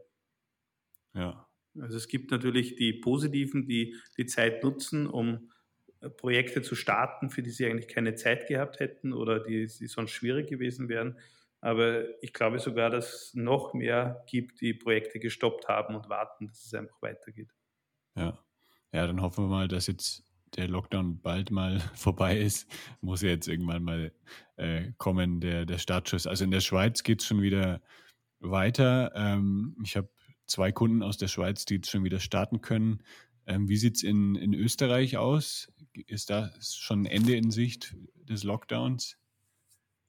Ja, 1.14 1.47
Also 1.82 1.98
es 1.98 2.08
gibt 2.08 2.32
natürlich 2.32 2.76
die 2.76 2.94
Positiven, 2.94 3.66
die 3.66 3.96
die 4.18 4.26
Zeit 4.26 4.64
nutzen, 4.64 5.08
um 5.08 5.52
äh, 6.02 6.10
Projekte 6.10 6.62
zu 6.62 6.76
starten, 6.76 7.30
für 7.30 7.44
die 7.44 7.50
sie 7.50 7.66
eigentlich 7.66 7.88
keine 7.88 8.16
Zeit 8.16 8.48
gehabt 8.48 8.80
hätten 8.80 9.14
oder 9.14 9.40
die, 9.40 9.68
die 9.68 9.88
sonst 9.88 10.12
schwierig 10.12 10.48
gewesen 10.48 10.90
wären. 10.90 11.18
Aber 11.60 12.06
ich 12.22 12.34
glaube 12.34 12.60
sogar, 12.60 12.90
dass 12.90 13.14
es 13.14 13.34
noch 13.34 13.74
mehr 13.74 14.24
gibt, 14.28 14.62
die 14.62 14.74
Projekte 14.74 15.20
gestoppt 15.20 15.68
haben 15.68 15.96
und 15.96 16.08
warten, 16.10 16.48
dass 16.48 16.64
es 16.66 16.74
einfach 16.74 17.02
weitergeht. 17.02 17.50
Ja, 18.16 18.38
ja 18.92 19.08
dann 19.08 19.22
hoffen 19.22 19.46
wir 19.46 19.50
mal, 19.50 19.68
dass 19.68 19.88
jetzt 19.88 20.24
der 20.56 20.68
Lockdown 20.68 21.20
bald 21.22 21.52
mal 21.52 21.80
vorbei 21.96 22.38
ist. 22.38 22.68
Muss 23.02 23.22
ja 23.22 23.30
jetzt 23.30 23.48
irgendwann 23.48 23.84
mal 23.84 24.12
äh, 24.58 24.92
kommen, 24.98 25.42
der, 25.42 25.66
der 25.66 25.78
Startschuss. 25.78 26.28
Also 26.28 26.44
in 26.44 26.52
der 26.52 26.62
Schweiz 26.62 27.04
geht 27.04 27.22
es 27.22 27.28
schon 27.28 27.42
wieder 27.42 27.82
weiter. 28.40 29.12
Ähm, 29.16 29.76
ich 29.84 29.98
habe 29.98 30.10
zwei 30.48 30.72
Kunden 30.72 31.04
aus 31.04 31.18
der 31.18 31.28
Schweiz, 31.28 31.66
die 31.66 31.76
jetzt 31.76 31.90
schon 31.90 32.04
wieder 32.04 32.20
starten 32.20 32.62
können. 32.62 33.04
Ähm, 33.46 33.70
wie 33.70 33.78
sieht 33.78 33.98
es 33.98 34.04
in, 34.04 34.36
in 34.36 34.54
Österreich 34.54 35.18
aus? 35.18 35.72
Ist 35.94 36.30
da 36.30 36.52
schon 36.62 37.06
Ende 37.06 37.36
in 37.36 37.52
Sicht 37.52 37.96
des 38.16 38.44
Lockdowns? 38.44 39.18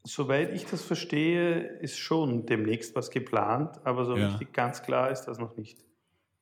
Soweit 0.05 0.55
ich 0.55 0.64
das 0.64 0.83
verstehe, 0.83 1.61
ist 1.81 1.98
schon 1.98 2.46
demnächst 2.46 2.94
was 2.94 3.11
geplant, 3.11 3.85
aber 3.85 4.05
so 4.05 4.16
ja. 4.16 4.29
richtig 4.31 4.53
ganz 4.53 4.83
klar 4.83 5.11
ist 5.11 5.22
das 5.24 5.38
noch 5.38 5.57
nicht. 5.57 5.85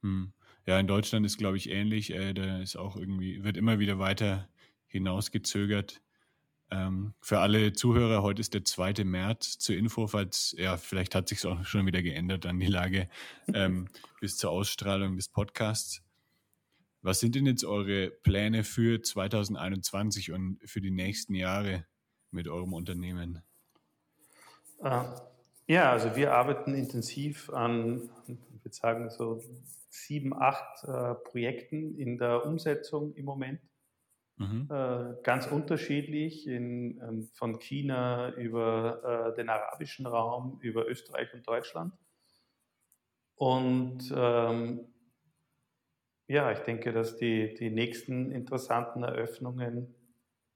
Hm. 0.03 0.33
Ja, 0.67 0.79
in 0.81 0.87
Deutschland 0.87 1.25
ist, 1.25 1.39
glaube 1.39 1.57
ich, 1.57 1.71
ähnlich. 1.71 2.13
Äh, 2.13 2.35
da 2.35 2.59
ist 2.61 2.77
auch 2.77 2.97
irgendwie, 2.97 3.45
wird 3.45 3.57
immer 3.57 3.79
wieder 3.79 3.99
weiter 3.99 4.49
hinausgezögert. 4.87 6.03
Ähm, 6.71 7.15
für 7.21 7.39
alle 7.39 7.73
Zuhörer, 7.73 8.23
heute 8.23 8.41
ist 8.41 8.55
der 8.55 8.65
2. 8.65 9.05
März 9.05 9.59
zur 9.59 9.77
Info, 9.77 10.07
falls, 10.09 10.55
ja, 10.59 10.77
vielleicht 10.77 11.15
hat 11.15 11.29
sich 11.29 11.47
auch 11.47 11.65
schon 11.65 11.87
wieder 11.87 12.03
geändert 12.03 12.45
an 12.45 12.59
die 12.59 12.67
Lage 12.67 13.09
ähm, 13.55 13.89
bis 14.21 14.37
zur 14.37 14.51
Ausstrahlung 14.51 15.17
des 15.17 15.29
Podcasts. 15.29 16.03
Was 17.03 17.21
sind 17.21 17.37
denn 17.37 17.47
jetzt 17.47 17.65
eure 17.65 18.11
Pläne 18.11 18.65
für 18.65 19.01
2021 19.01 20.33
und 20.33 20.59
für 20.65 20.81
die 20.81 20.91
nächsten 20.91 21.35
Jahre 21.35 21.87
mit 22.33 22.49
eurem 22.49 22.73
Unternehmen? 22.73 23.43
Äh, 24.83 25.05
ja, 25.69 25.93
also 25.93 26.17
wir 26.17 26.35
arbeiten 26.35 26.75
intensiv 26.75 27.51
an, 27.51 28.11
ich 28.27 28.65
würde 28.65 28.77
sagen, 28.77 29.11
so 29.11 29.41
sieben, 29.89 30.35
acht 30.35 30.85
äh, 30.85 31.15
Projekten 31.15 31.97
in 31.97 32.19
der 32.19 32.45
Umsetzung 32.45 33.15
im 33.15 33.25
Moment. 33.25 33.61
Mhm. 34.39 34.69
Äh, 34.71 35.23
ganz 35.23 35.47
unterschiedlich, 35.47 36.47
in, 36.47 37.01
ähm, 37.01 37.29
von 37.33 37.59
China 37.59 38.35
über 38.35 39.33
äh, 39.33 39.35
den 39.37 39.49
arabischen 39.49 40.07
Raum, 40.07 40.59
über 40.61 40.87
Österreich 40.87 41.33
und 41.33 41.47
Deutschland. 41.49 41.95
Und 43.37 44.13
ähm, 44.15 44.89
ja, 46.29 46.51
ich 46.53 46.59
denke, 46.61 46.93
dass 46.93 47.17
die, 47.17 47.55
die 47.55 47.71
nächsten 47.71 48.31
interessanten 48.31 49.05
Eröffnungen 49.05 49.95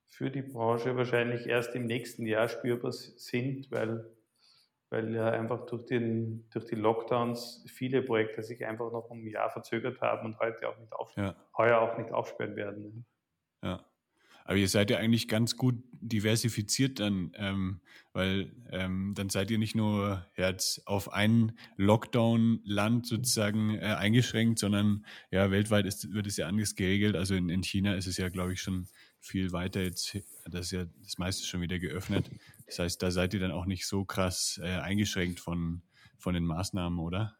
für 0.08 0.30
die 0.30 0.42
Branche 0.42 0.96
wahrscheinlich 0.96 1.46
erst 1.46 1.74
im 1.74 1.86
nächsten 1.86 2.26
Jahr 2.26 2.48
spürbar 2.48 2.92
sind, 2.92 3.70
weil, 3.70 4.04
weil 4.90 5.14
ja 5.14 5.30
einfach 5.30 5.66
durch, 5.66 5.86
den, 5.86 6.48
durch 6.50 6.66
die 6.66 6.74
Lockdowns 6.74 7.64
viele 7.68 8.02
Projekte 8.02 8.42
sich 8.42 8.66
einfach 8.66 8.90
noch 8.90 9.08
um 9.08 9.24
ein 9.24 9.28
Jahr 9.28 9.50
verzögert 9.50 10.00
haben 10.00 10.26
und 10.26 10.38
heute 10.40 10.68
auch 10.68 10.78
nicht 10.78 10.92
auf, 10.92 11.16
ja. 11.16 11.36
heuer 11.56 11.80
auch 11.80 11.96
nicht 11.96 12.10
aufsperren 12.10 12.56
werden. 12.56 13.06
Ja. 13.62 13.84
Aber 14.44 14.56
ihr 14.56 14.68
seid 14.68 14.90
ja 14.90 14.98
eigentlich 14.98 15.28
ganz 15.28 15.56
gut 15.56 15.76
diversifiziert 16.00 16.98
dann, 16.98 17.32
ähm, 17.36 17.80
weil 18.12 18.52
ähm, 18.70 19.12
dann 19.14 19.28
seid 19.28 19.50
ihr 19.50 19.58
nicht 19.58 19.76
nur 19.76 20.26
jetzt 20.36 20.86
auf 20.86 21.12
ein 21.12 21.52
Lockdown-Land 21.76 23.06
sozusagen 23.06 23.76
äh, 23.76 23.94
eingeschränkt, 23.96 24.58
sondern 24.58 25.06
ja, 25.30 25.50
weltweit 25.50 25.86
ist, 25.86 26.12
wird 26.12 26.26
es 26.26 26.36
ja 26.36 26.48
anders 26.48 26.74
geregelt. 26.74 27.16
Also 27.16 27.34
in, 27.34 27.48
in 27.48 27.62
China 27.62 27.94
ist 27.94 28.06
es 28.06 28.16
ja, 28.16 28.28
glaube 28.28 28.54
ich, 28.54 28.60
schon 28.60 28.88
viel 29.20 29.52
weiter 29.52 29.82
jetzt, 29.82 30.18
das 30.46 30.66
ist 30.66 30.72
ja 30.72 30.86
das 31.02 31.18
meiste 31.18 31.46
schon 31.46 31.60
wieder 31.60 31.78
geöffnet. 31.78 32.30
Das 32.66 32.78
heißt, 32.78 33.02
da 33.02 33.10
seid 33.10 33.34
ihr 33.34 33.40
dann 33.40 33.52
auch 33.52 33.66
nicht 33.66 33.86
so 33.86 34.04
krass 34.04 34.60
äh, 34.62 34.68
eingeschränkt 34.68 35.38
von, 35.40 35.82
von 36.18 36.34
den 36.34 36.44
Maßnahmen, 36.44 36.98
oder? 36.98 37.36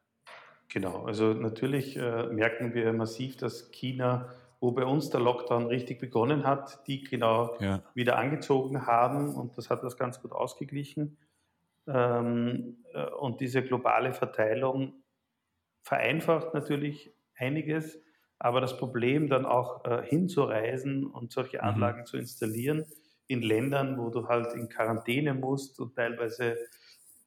Genau, 0.69 1.05
also 1.05 1.35
natürlich 1.35 1.97
äh, 1.97 2.27
merken 2.27 2.75
wir 2.75 2.93
massiv, 2.93 3.37
dass 3.37 3.71
China 3.73 4.33
wo 4.61 4.73
bei 4.73 4.85
uns 4.85 5.11
der 5.11 5.21
Lockdown 5.21 5.67
richtig 5.67 5.99
begonnen 5.99 6.47
hat, 6.47 6.87
die 6.87 7.03
genau 7.03 7.57
ja. 7.61 7.83
wieder 7.95 8.19
angezogen 8.19 8.87
haben 8.87 9.35
und 9.35 9.57
das 9.57 9.71
hat 9.71 9.83
das 9.83 9.97
ganz 9.97 10.21
gut 10.21 10.33
ausgeglichen. 10.33 11.17
Ähm, 11.87 12.85
äh, 12.93 13.07
und 13.07 13.41
diese 13.41 13.63
globale 13.63 14.13
Verteilung 14.13 15.03
vereinfacht 15.83 16.53
natürlich 16.53 17.11
einiges, 17.35 17.99
aber 18.39 18.61
das 18.61 18.77
Problem 18.77 19.29
dann 19.29 19.47
auch 19.47 19.85
äh, 19.85 20.03
hinzureisen 20.07 21.07
und 21.07 21.33
solche 21.33 21.59
mhm. 21.59 21.65
Anlagen 21.65 22.01
mhm. 22.01 22.07
zu 22.07 22.19
installieren 22.19 22.85
in 23.27 23.43
Ländern, 23.43 23.97
wo 23.99 24.11
du 24.11 24.29
halt 24.29 24.55
in 24.55 24.69
Quarantäne 24.69 25.35
musst 25.35 25.81
und 25.81 25.95
teilweise 25.95 26.57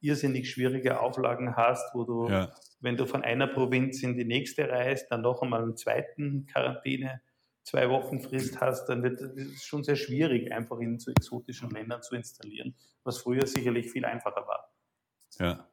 irrsinnig 0.00 0.50
schwierige 0.50 1.00
Auflagen 1.00 1.56
hast, 1.56 1.94
wo 1.94 2.04
du, 2.04 2.28
ja. 2.28 2.52
Wenn 2.84 2.98
du 2.98 3.06
von 3.06 3.24
einer 3.24 3.46
Provinz 3.46 4.02
in 4.02 4.14
die 4.14 4.26
nächste 4.26 4.68
reist, 4.68 5.10
dann 5.10 5.22
noch 5.22 5.40
einmal 5.40 5.62
einen 5.62 5.76
zweiten 5.76 6.44
Quarantäne 6.44 7.22
zwei 7.62 7.88
Wochen 7.88 8.20
Frist 8.20 8.60
hast, 8.60 8.86
dann 8.90 9.02
wird 9.02 9.18
es 9.20 9.64
schon 9.64 9.82
sehr 9.82 9.96
schwierig, 9.96 10.52
einfach 10.52 10.78
in 10.80 10.98
so 10.98 11.10
exotischen 11.10 11.70
Ländern 11.70 12.02
zu 12.02 12.14
installieren, 12.14 12.74
was 13.02 13.18
früher 13.18 13.46
sicherlich 13.46 13.90
viel 13.90 14.04
einfacher 14.04 14.46
war. 14.46 14.70
Ja. 15.40 15.66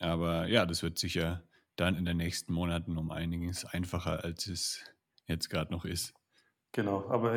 Aber 0.00 0.46
ja, 0.48 0.64
das 0.64 0.82
wird 0.82 0.98
sicher 0.98 1.42
dann 1.76 1.94
in 1.96 2.06
den 2.06 2.16
nächsten 2.16 2.54
Monaten 2.54 2.96
um 2.96 3.10
einiges 3.10 3.66
einfacher, 3.66 4.24
als 4.24 4.46
es 4.46 4.84
jetzt 5.26 5.50
gerade 5.50 5.72
noch 5.72 5.84
ist. 5.84 6.14
Genau, 6.72 7.06
aber 7.10 7.34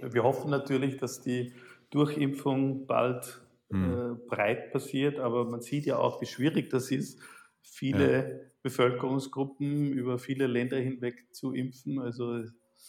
wir 0.00 0.22
hoffen 0.22 0.50
natürlich, 0.50 0.98
dass 0.98 1.20
die 1.20 1.52
Durchimpfung 1.90 2.86
bald 2.86 3.40
hm. 3.70 4.12
äh, 4.12 4.14
breit 4.28 4.70
passiert, 4.70 5.18
aber 5.18 5.44
man 5.44 5.62
sieht 5.62 5.84
ja 5.84 5.98
auch, 5.98 6.20
wie 6.20 6.26
schwierig 6.26 6.70
das 6.70 6.92
ist, 6.92 7.20
viele 7.62 8.30
ja. 8.30 8.50
Bevölkerungsgruppen 8.62 9.92
über 9.92 10.18
viele 10.18 10.46
Länder 10.46 10.78
hinweg 10.78 11.32
zu 11.32 11.52
impfen. 11.52 11.98
Also 11.98 12.44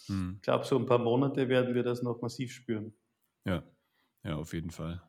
hm. 0.08 0.36
Ich 0.38 0.42
glaube, 0.42 0.66
so 0.66 0.78
ein 0.78 0.86
paar 0.86 1.00
Monate 1.00 1.50
werden 1.50 1.76
wir 1.76 1.84
das 1.84 2.02
noch 2.02 2.22
massiv 2.22 2.52
spüren. 2.52 2.94
Ja, 3.46 3.64
ja, 4.24 4.36
auf 4.36 4.54
jeden 4.54 4.72
Fall. 4.72 5.02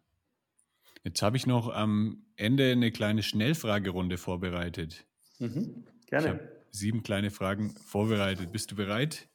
Jetzt 1.02 1.22
habe 1.22 1.36
ich 1.36 1.46
noch 1.46 1.68
am 1.68 2.26
Ende 2.36 2.72
eine 2.72 2.90
kleine 2.92 3.22
Schnellfragerunde 3.22 4.18
vorbereitet. 4.18 5.06
Mhm, 5.38 5.86
gerne. 6.06 6.26
Ich 6.26 6.32
habe 6.32 6.64
sieben 6.70 7.02
kleine 7.02 7.30
Fragen 7.30 7.70
vorbereitet. 7.70 8.52
Bist 8.52 8.70
du 8.70 8.76
bereit? 8.76 9.28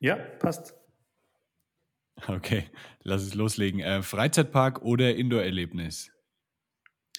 Ja, 0.00 0.16
passt. 0.16 0.74
Okay, 2.26 2.64
lass 3.02 3.22
es 3.22 3.34
loslegen. 3.34 3.80
Äh, 3.80 4.02
Freizeitpark 4.02 4.82
oder 4.82 5.14
Indoor-Erlebnis? 5.14 6.12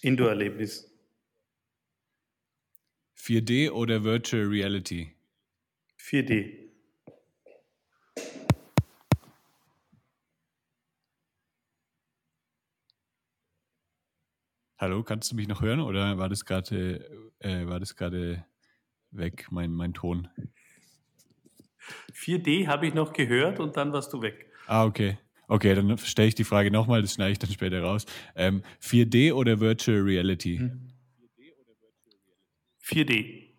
Indoor-Erlebnis. 0.01 0.90
4D 3.21 3.69
oder 3.69 4.03
Virtual 4.03 4.47
Reality? 4.47 5.11
4D. 5.99 6.57
Hallo, 14.79 15.03
kannst 15.03 15.31
du 15.31 15.35
mich 15.35 15.47
noch 15.47 15.61
hören 15.61 15.81
oder 15.81 16.17
war 16.17 16.29
das 16.29 16.45
gerade 16.45 17.31
äh, 17.37 17.67
war 17.67 17.79
das 17.79 17.95
gerade 17.95 18.43
weg, 19.11 19.45
mein, 19.51 19.71
mein 19.71 19.93
Ton? 19.93 20.27
4D 22.15 22.65
habe 22.65 22.87
ich 22.87 22.95
noch 22.95 23.13
gehört 23.13 23.59
und 23.59 23.77
dann 23.77 23.93
warst 23.93 24.11
du 24.13 24.23
weg. 24.23 24.47
Ah, 24.65 24.83
okay. 24.85 25.19
Okay, 25.47 25.75
dann 25.75 25.95
stelle 25.99 26.29
ich 26.29 26.35
die 26.35 26.43
Frage 26.43 26.71
nochmal, 26.71 27.03
das 27.03 27.13
schneide 27.13 27.33
ich 27.33 27.39
dann 27.39 27.51
später 27.51 27.83
raus. 27.83 28.07
Ähm, 28.35 28.63
4D 28.79 29.33
oder 29.33 29.59
Virtual 29.59 29.99
Reality? 29.99 30.71
4D. 32.91 33.51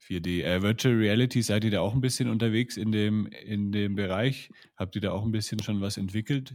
4D. 0.00 0.42
Äh, 0.42 0.62
Virtual 0.62 0.94
Reality, 0.94 1.42
seid 1.42 1.64
ihr 1.64 1.70
da 1.70 1.80
auch 1.80 1.94
ein 1.94 2.00
bisschen 2.00 2.28
unterwegs 2.28 2.76
in 2.76 2.92
dem, 2.92 3.26
in 3.26 3.72
dem 3.72 3.94
Bereich? 3.94 4.50
Habt 4.76 4.94
ihr 4.96 5.00
da 5.00 5.12
auch 5.12 5.24
ein 5.24 5.32
bisschen 5.32 5.62
schon 5.62 5.80
was 5.80 5.96
entwickelt? 5.96 6.54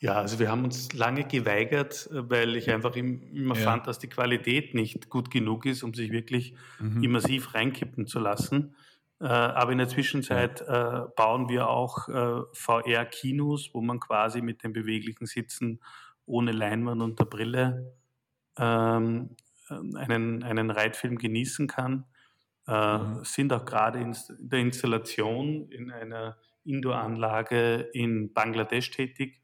Ja, 0.00 0.14
also 0.14 0.38
wir 0.38 0.48
haben 0.48 0.62
uns 0.62 0.92
lange 0.92 1.24
geweigert, 1.24 2.08
äh, 2.12 2.30
weil 2.30 2.56
ich 2.56 2.70
einfach 2.70 2.94
immer 2.94 3.56
ja. 3.56 3.62
fand, 3.62 3.86
dass 3.86 3.98
die 3.98 4.08
Qualität 4.08 4.74
nicht 4.74 5.08
gut 5.08 5.30
genug 5.30 5.66
ist, 5.66 5.82
um 5.82 5.94
sich 5.94 6.12
wirklich 6.12 6.54
mhm. 6.78 7.02
immersiv 7.02 7.54
reinkippen 7.54 8.06
zu 8.06 8.20
lassen. 8.20 8.76
Äh, 9.20 9.26
aber 9.26 9.72
in 9.72 9.78
der 9.78 9.88
Zwischenzeit 9.88 10.60
äh, 10.60 11.00
bauen 11.16 11.48
wir 11.48 11.68
auch 11.68 12.08
VR-Kinos, 12.52 13.70
wo 13.72 13.80
man 13.80 13.98
quasi 13.98 14.40
mit 14.40 14.62
dem 14.62 14.72
beweglichen 14.72 15.26
Sitzen 15.26 15.80
ohne 16.26 16.52
Leinwand 16.52 17.02
und 17.02 17.18
der 17.18 17.24
Brille 17.24 17.96
ähm, 18.56 19.30
einen, 19.70 20.42
einen 20.42 20.70
Reitfilm 20.70 21.18
genießen 21.18 21.66
kann. 21.66 22.06
Mhm. 22.66 23.20
Sind 23.24 23.52
auch 23.52 23.64
gerade 23.64 23.98
in 23.98 24.14
der 24.38 24.60
Installation 24.60 25.70
in 25.70 25.90
einer 25.90 26.36
Indoor-Anlage 26.64 27.88
in 27.92 28.32
Bangladesch 28.34 28.90
tätig 28.90 29.42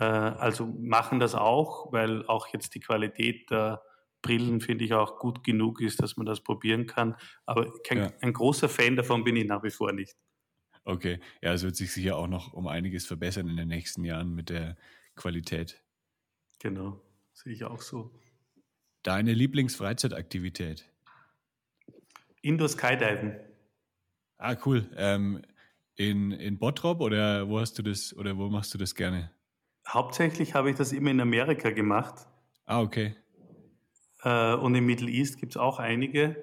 äh, 0.00 0.04
also 0.04 0.66
machen 0.66 1.20
das 1.20 1.34
auch, 1.34 1.92
weil 1.92 2.26
auch 2.26 2.48
jetzt 2.52 2.74
die 2.74 2.80
Qualität 2.80 3.50
der 3.50 3.82
Brillen 4.22 4.60
finde 4.60 4.84
ich 4.84 4.92
auch 4.94 5.18
gut 5.18 5.44
genug 5.44 5.80
ist, 5.80 6.02
dass 6.02 6.16
man 6.16 6.26
das 6.26 6.42
probieren 6.42 6.86
kann. 6.86 7.16
Aber 7.46 7.72
kein, 7.82 7.98
ja. 7.98 8.12
ein 8.20 8.32
großer 8.32 8.68
Fan 8.68 8.96
davon 8.96 9.24
bin 9.24 9.36
ich 9.36 9.46
nach 9.46 9.62
wie 9.62 9.70
vor 9.70 9.92
nicht. 9.92 10.16
Okay, 10.84 11.20
ja, 11.42 11.52
es 11.52 11.62
wird 11.62 11.76
sich 11.76 11.92
sicher 11.92 12.16
auch 12.16 12.26
noch 12.26 12.52
um 12.52 12.66
einiges 12.66 13.06
verbessern 13.06 13.48
in 13.48 13.56
den 13.56 13.68
nächsten 13.68 14.04
Jahren 14.04 14.34
mit 14.34 14.48
der 14.48 14.76
Qualität. 15.14 15.82
Genau, 16.58 17.00
sehe 17.32 17.52
ich 17.52 17.64
auch 17.64 17.82
so. 17.82 18.10
Deine 19.02 19.32
Lieblingsfreizeitaktivität? 19.32 20.84
Indoor 22.42 22.68
Skydiven. 22.68 23.36
Ah, 24.38 24.56
cool. 24.64 24.88
Ähm, 24.96 25.42
in, 25.96 26.32
in 26.32 26.58
Bottrop 26.58 27.00
oder 27.00 27.48
wo 27.48 27.60
hast 27.60 27.78
du 27.78 27.82
das 27.82 28.14
oder 28.16 28.36
wo 28.36 28.48
machst 28.48 28.72
du 28.72 28.78
das 28.78 28.94
gerne? 28.94 29.30
Hauptsächlich 29.86 30.54
habe 30.54 30.70
ich 30.70 30.76
das 30.76 30.92
immer 30.92 31.10
in 31.10 31.20
Amerika 31.20 31.70
gemacht. 31.70 32.26
Ah, 32.66 32.80
okay. 32.80 33.14
Äh, 34.22 34.54
und 34.54 34.74
im 34.74 34.86
Middle 34.86 35.10
East 35.10 35.38
gibt 35.38 35.52
es 35.52 35.56
auch 35.56 35.78
einige. 35.78 36.36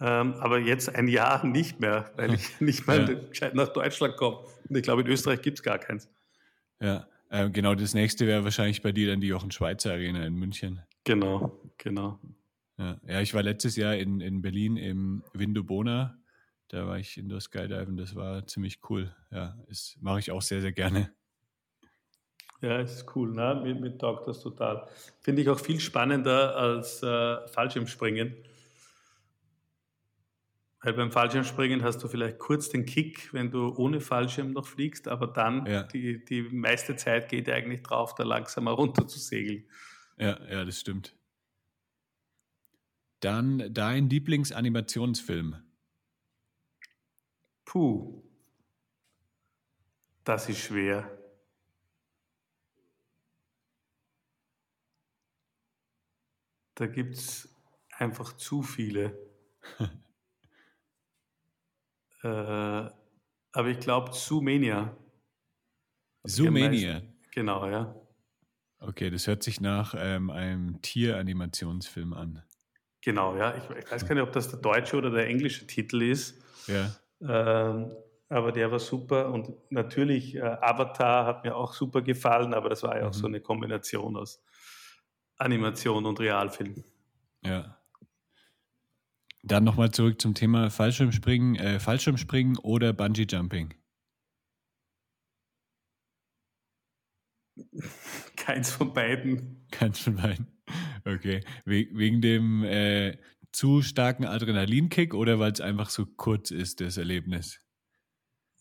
Ähm, 0.00 0.34
aber 0.34 0.58
jetzt 0.58 0.94
ein 0.94 1.08
Jahr 1.08 1.44
nicht 1.46 1.80
mehr, 1.80 2.10
weil 2.16 2.34
ich 2.34 2.60
nicht 2.60 2.86
mehr 2.86 3.20
ja. 3.32 3.50
nach 3.54 3.68
Deutschland 3.68 4.16
komme. 4.16 4.38
Und 4.68 4.76
ich 4.76 4.82
glaube, 4.82 5.02
in 5.02 5.08
Österreich 5.08 5.42
gibt 5.42 5.58
es 5.58 5.62
gar 5.62 5.78
keins. 5.78 6.08
Ja, 6.80 7.06
äh, 7.28 7.50
genau. 7.50 7.74
Das 7.74 7.94
nächste 7.94 8.26
wäre 8.26 8.44
wahrscheinlich 8.44 8.82
bei 8.82 8.92
dir 8.92 9.10
dann 9.10 9.20
die 9.20 9.28
Jochen 9.28 9.50
Schweizer 9.50 9.92
Arena 9.92 10.24
in 10.24 10.34
München. 10.34 10.82
Genau, 11.04 11.60
genau. 11.78 12.18
Ja, 12.76 13.00
ja 13.06 13.20
ich 13.20 13.34
war 13.34 13.42
letztes 13.42 13.76
Jahr 13.76 13.96
in, 13.96 14.20
in 14.20 14.42
Berlin 14.42 14.76
im 14.76 15.22
Windobona. 15.32 16.18
Da 16.68 16.86
war 16.86 16.98
ich 16.98 17.18
in 17.18 17.28
der 17.28 17.40
Skydiven. 17.40 17.96
Das 17.96 18.14
war 18.14 18.46
ziemlich 18.46 18.78
cool. 18.88 19.14
Ja, 19.30 19.58
das 19.68 19.96
mache 20.00 20.20
ich 20.20 20.30
auch 20.30 20.42
sehr, 20.42 20.60
sehr 20.60 20.72
gerne. 20.72 21.12
Ja, 22.60 22.78
ist 22.78 23.16
cool, 23.16 23.32
ne? 23.32 23.58
Mir, 23.62 23.74
mir 23.74 23.96
taugt 23.96 24.28
das 24.28 24.40
total. 24.40 24.86
Finde 25.20 25.42
ich 25.42 25.48
auch 25.48 25.58
viel 25.58 25.80
spannender 25.80 26.54
als 26.56 27.02
äh, 27.02 27.48
Fallschirmspringen. 27.48 28.36
Weil 30.82 30.92
beim 30.94 31.10
Fallschirmspringen 31.10 31.82
hast 31.82 32.02
du 32.02 32.08
vielleicht 32.08 32.38
kurz 32.38 32.70
den 32.70 32.86
Kick, 32.86 33.32
wenn 33.32 33.50
du 33.50 33.74
ohne 33.76 34.00
Fallschirm 34.00 34.52
noch 34.52 34.66
fliegst, 34.66 35.08
aber 35.08 35.26
dann 35.26 35.66
ja. 35.66 35.82
die, 35.82 36.24
die 36.24 36.42
meiste 36.42 36.96
Zeit 36.96 37.28
geht 37.28 37.50
eigentlich 37.50 37.82
drauf, 37.82 38.14
da 38.14 38.24
langsamer 38.24 38.72
runter 38.72 39.06
zu 39.06 39.18
segeln. 39.18 39.64
Ja, 40.20 40.38
ja, 40.50 40.64
das 40.66 40.78
stimmt. 40.78 41.16
Dann 43.20 43.72
dein 43.72 44.10
Lieblingsanimationsfilm. 44.10 45.56
Puh. 47.64 48.22
Das 50.24 50.48
ist 50.50 50.58
schwer. 50.58 51.10
Da 56.74 56.86
gibt 56.86 57.14
es 57.14 57.48
einfach 57.92 58.34
zu 58.34 58.62
viele. 58.62 59.18
äh, 62.22 62.28
aber 62.28 63.68
ich 63.68 63.80
glaube, 63.80 64.12
Zoomania. 64.12 64.94
Zoomania? 66.26 67.02
Genau, 67.32 67.66
ja. 67.68 67.99
Okay, 68.80 69.10
das 69.10 69.26
hört 69.26 69.42
sich 69.42 69.60
nach 69.60 69.94
ähm, 69.96 70.30
einem 70.30 70.80
Tieranimationsfilm 70.80 72.14
an. 72.14 72.42
Genau, 73.02 73.36
ja. 73.36 73.54
Ich, 73.56 73.76
ich, 73.76 73.90
weiß 73.90 74.06
gar 74.06 74.14
nicht, 74.14 74.24
ob 74.24 74.32
das 74.32 74.48
der 74.48 74.58
deutsche 74.58 74.96
oder 74.96 75.10
der 75.10 75.26
englische 75.26 75.66
Titel 75.66 76.02
ist. 76.02 76.42
Ja. 76.66 76.90
Ähm, 77.20 77.92
aber 78.28 78.52
der 78.52 78.70
war 78.70 78.78
super 78.78 79.30
und 79.30 79.50
natürlich 79.70 80.36
äh, 80.36 80.40
Avatar 80.40 81.26
hat 81.26 81.44
mir 81.44 81.56
auch 81.56 81.74
super 81.74 82.00
gefallen, 82.00 82.54
aber 82.54 82.68
das 82.68 82.82
war 82.82 82.96
ja 82.96 83.08
auch 83.08 83.12
mhm. 83.12 83.18
so 83.18 83.26
eine 83.26 83.40
Kombination 83.40 84.16
aus 84.16 84.42
Animation 85.36 86.06
und 86.06 86.20
Realfilm. 86.20 86.84
Ja. 87.42 87.76
Dann 89.42 89.64
nochmal 89.64 89.90
zurück 89.90 90.20
zum 90.20 90.34
Thema 90.34 90.70
Fallschirmspringen, 90.70 91.56
äh, 91.56 91.80
Fallschirmspringen 91.80 92.58
oder 92.58 92.92
Bungee 92.92 93.26
Jumping. 93.28 93.74
Keins 98.40 98.70
von 98.70 98.92
beiden. 98.94 99.66
Keins 99.70 99.98
von 99.98 100.16
beiden. 100.16 100.46
Okay. 101.04 101.40
We 101.64 101.88
wegen 101.92 102.22
dem 102.22 102.64
äh, 102.64 103.18
zu 103.52 103.82
starken 103.82 104.24
Adrenalinkick 104.24 105.14
oder 105.14 105.38
weil 105.38 105.52
es 105.52 105.60
einfach 105.60 105.90
so 105.90 106.06
kurz 106.06 106.50
ist, 106.50 106.80
das 106.80 106.96
Erlebnis? 106.96 107.60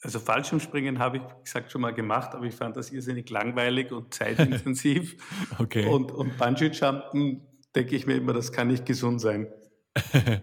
Also 0.02 0.20
Fallschirmspringen 0.20 1.00
habe 1.00 1.18
ich 1.18 1.24
gesagt 1.44 1.72
schon 1.72 1.82
mal 1.82 1.94
gemacht, 1.94 2.34
aber 2.34 2.46
ich 2.46 2.56
fand 2.56 2.76
das 2.76 2.92
irrsinnig 2.92 3.30
langweilig 3.30 3.92
und 3.92 4.14
zeitintensiv. 4.14 5.18
okay. 5.60 5.86
Und, 5.86 6.12
und 6.12 6.38
Bungee-Jumpen 6.38 7.42
denke 7.76 7.96
ich 7.96 8.06
mir 8.06 8.16
immer, 8.16 8.34
das 8.34 8.52
kann 8.52 8.68
nicht 8.68 8.86
gesund 8.86 9.22
sein. 9.22 9.48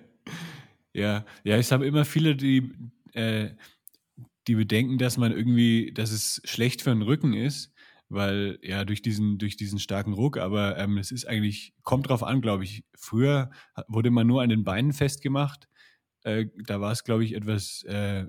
ja, 0.93 1.25
ja, 1.45 1.59
ich 1.59 1.73
habe 1.73 1.87
immer 1.87 2.05
viele, 2.05 2.37
die, 2.37 2.71
äh, 3.13 3.51
die 4.47 4.55
bedenken, 4.55 4.99
dass 4.99 5.17
man 5.19 5.33
irgendwie, 5.33 5.93
dass 5.93 6.11
es 6.11 6.41
schlecht 6.45 6.83
für 6.83 6.91
den 6.91 7.03
Rücken 7.03 7.33
ist, 7.35 7.73
weil 8.09 8.59
ja 8.63 8.85
durch 8.85 9.03
diesen, 9.03 9.39
durch 9.39 9.57
diesen 9.57 9.79
starken 9.79 10.13
Ruck, 10.13 10.37
aber 10.39 10.79
ähm, 10.79 10.99
es 10.99 11.11
ist 11.11 11.27
eigentlich, 11.27 11.75
kommt 11.83 12.09
drauf 12.09 12.23
an, 12.23 12.41
glaube 12.41 12.65
ich. 12.65 12.85
Früher 12.95 13.51
wurde 13.89 14.11
man 14.11 14.27
nur 14.27 14.43
an 14.43 14.49
den 14.49 14.65
Beinen 14.65 14.93
festgemacht. 14.93 15.69
Äh, 16.23 16.47
da 16.65 16.81
war 16.81 16.93
es, 16.93 17.05
glaube 17.05 17.25
ich, 17.25 17.35
etwas 17.35 17.83
äh, 17.85 18.27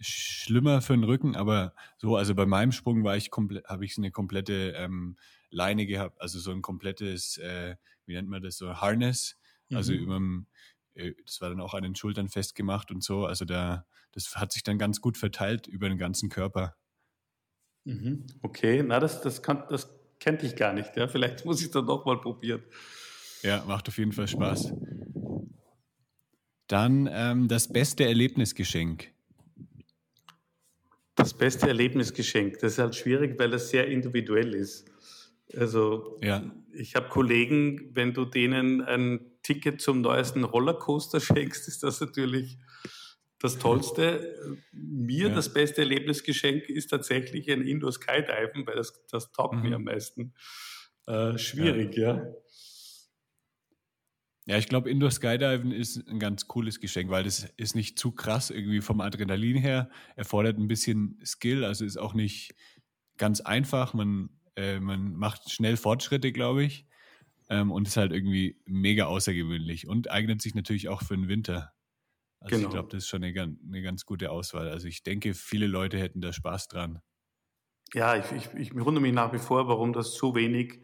schlimmer 0.00 0.80
für 0.80 0.94
den 0.94 1.04
Rücken, 1.04 1.36
aber 1.36 1.74
so, 1.98 2.16
also 2.16 2.34
bei 2.34 2.46
meinem 2.46 2.72
Sprung 2.72 3.04
war 3.04 3.16
ich 3.16 3.30
komplett, 3.30 3.64
habe 3.66 3.84
ich 3.84 3.98
eine 3.98 4.10
komplette 4.10 4.74
ähm, 4.76 5.16
Leine 5.50 5.86
gehabt, 5.86 6.20
also 6.20 6.38
so 6.38 6.52
ein 6.52 6.62
komplettes, 6.62 7.38
äh, 7.38 7.76
wie 8.06 8.14
nennt 8.14 8.28
man 8.28 8.42
das, 8.42 8.56
so 8.56 8.76
Harness, 8.76 9.36
also 9.72 9.92
mhm. 9.92 9.98
über 9.98 10.20
äh, 10.94 11.14
das 11.24 11.40
war 11.40 11.48
dann 11.48 11.60
auch 11.60 11.74
an 11.74 11.82
den 11.82 11.94
Schultern 11.94 12.28
festgemacht 12.28 12.90
und 12.90 13.02
so, 13.02 13.26
also 13.26 13.44
da, 13.44 13.86
das 14.12 14.36
hat 14.36 14.52
sich 14.52 14.62
dann 14.62 14.78
ganz 14.78 15.00
gut 15.00 15.16
verteilt 15.16 15.66
über 15.66 15.88
den 15.88 15.98
ganzen 15.98 16.28
Körper. 16.28 16.76
Mhm. 17.84 18.26
Okay, 18.42 18.82
na, 18.82 19.00
das, 19.00 19.20
das, 19.20 19.42
kann, 19.42 19.64
das 19.70 19.88
kennt 20.20 20.42
ich 20.42 20.56
gar 20.56 20.72
nicht, 20.72 20.96
ja, 20.96 21.08
vielleicht 21.08 21.44
muss 21.44 21.62
ich 21.62 21.70
dann 21.70 21.86
doch 21.86 22.04
mal 22.04 22.20
probieren. 22.20 22.62
Ja, 23.42 23.64
macht 23.66 23.88
auf 23.88 23.98
jeden 23.98 24.12
Fall 24.12 24.28
Spaß. 24.28 24.72
Dann 26.66 27.08
ähm, 27.10 27.48
das 27.48 27.68
beste 27.68 28.04
Erlebnisgeschenk 28.04 29.10
das 31.18 31.34
beste 31.34 31.66
Erlebnisgeschenk. 31.66 32.60
Das 32.60 32.74
ist 32.74 32.78
halt 32.78 32.94
schwierig, 32.94 33.38
weil 33.38 33.50
das 33.50 33.70
sehr 33.70 33.88
individuell 33.88 34.54
ist. 34.54 34.86
Also 35.56 36.18
ja. 36.22 36.42
ich 36.72 36.94
habe 36.94 37.08
Kollegen, 37.08 37.90
wenn 37.94 38.14
du 38.14 38.24
denen 38.24 38.82
ein 38.82 39.20
Ticket 39.42 39.80
zum 39.80 40.00
neuesten 40.00 40.44
Rollercoaster 40.44 41.20
schenkst, 41.20 41.66
ist 41.66 41.82
das 41.82 42.00
natürlich 42.00 42.58
das 43.40 43.58
Tollste. 43.58 44.58
Mir 44.72 45.28
ja. 45.28 45.34
das 45.34 45.52
beste 45.52 45.82
Erlebnisgeschenk 45.82 46.68
ist 46.68 46.88
tatsächlich 46.88 47.50
ein 47.50 47.62
Indoor 47.62 47.92
Skydiven, 47.92 48.66
weil 48.66 48.76
das, 48.76 49.04
das 49.06 49.32
taugt 49.32 49.56
mhm. 49.56 49.62
mir 49.62 49.76
am 49.76 49.84
meisten. 49.84 50.34
Äh, 51.06 51.38
schwierig, 51.38 51.96
ja. 51.96 52.16
ja. 52.16 52.34
Ja, 54.48 54.56
ich 54.56 54.66
glaube, 54.66 54.90
Indoor 54.90 55.10
Skydiven 55.10 55.72
ist 55.72 56.08
ein 56.08 56.18
ganz 56.18 56.48
cooles 56.48 56.80
Geschenk, 56.80 57.10
weil 57.10 57.22
das 57.22 57.44
ist 57.58 57.76
nicht 57.76 57.98
zu 57.98 58.12
krass 58.12 58.48
irgendwie 58.48 58.80
vom 58.80 59.02
Adrenalin 59.02 59.58
her, 59.58 59.90
erfordert 60.16 60.56
ein 60.56 60.68
bisschen 60.68 61.20
Skill, 61.22 61.66
also 61.66 61.84
ist 61.84 61.98
auch 61.98 62.14
nicht 62.14 62.54
ganz 63.18 63.42
einfach. 63.42 63.92
Man, 63.92 64.30
äh, 64.56 64.80
man 64.80 65.14
macht 65.16 65.50
schnell 65.50 65.76
Fortschritte, 65.76 66.32
glaube 66.32 66.64
ich, 66.64 66.86
ähm, 67.50 67.70
und 67.70 67.88
ist 67.88 67.98
halt 67.98 68.10
irgendwie 68.10 68.58
mega 68.64 69.04
außergewöhnlich 69.04 69.86
und 69.86 70.10
eignet 70.10 70.40
sich 70.40 70.54
natürlich 70.54 70.88
auch 70.88 71.02
für 71.02 71.14
den 71.14 71.28
Winter. 71.28 71.74
Also 72.40 72.56
genau. 72.56 72.68
ich 72.68 72.72
glaube, 72.72 72.88
das 72.90 73.04
ist 73.04 73.08
schon 73.08 73.24
eine, 73.24 73.40
eine 73.40 73.82
ganz 73.82 74.06
gute 74.06 74.30
Auswahl. 74.30 74.68
Also 74.68 74.86
ich 74.86 75.02
denke, 75.02 75.34
viele 75.34 75.66
Leute 75.66 75.98
hätten 75.98 76.20
da 76.20 76.32
Spaß 76.32 76.68
dran. 76.68 77.00
Ja, 77.94 78.16
ich, 78.16 78.30
ich, 78.32 78.54
ich 78.54 78.74
wundere 78.74 79.00
mich 79.00 79.12
nach 79.12 79.32
wie 79.32 79.38
vor, 79.38 79.66
warum 79.68 79.92
das 79.92 80.14
so 80.14 80.34
wenig 80.34 80.80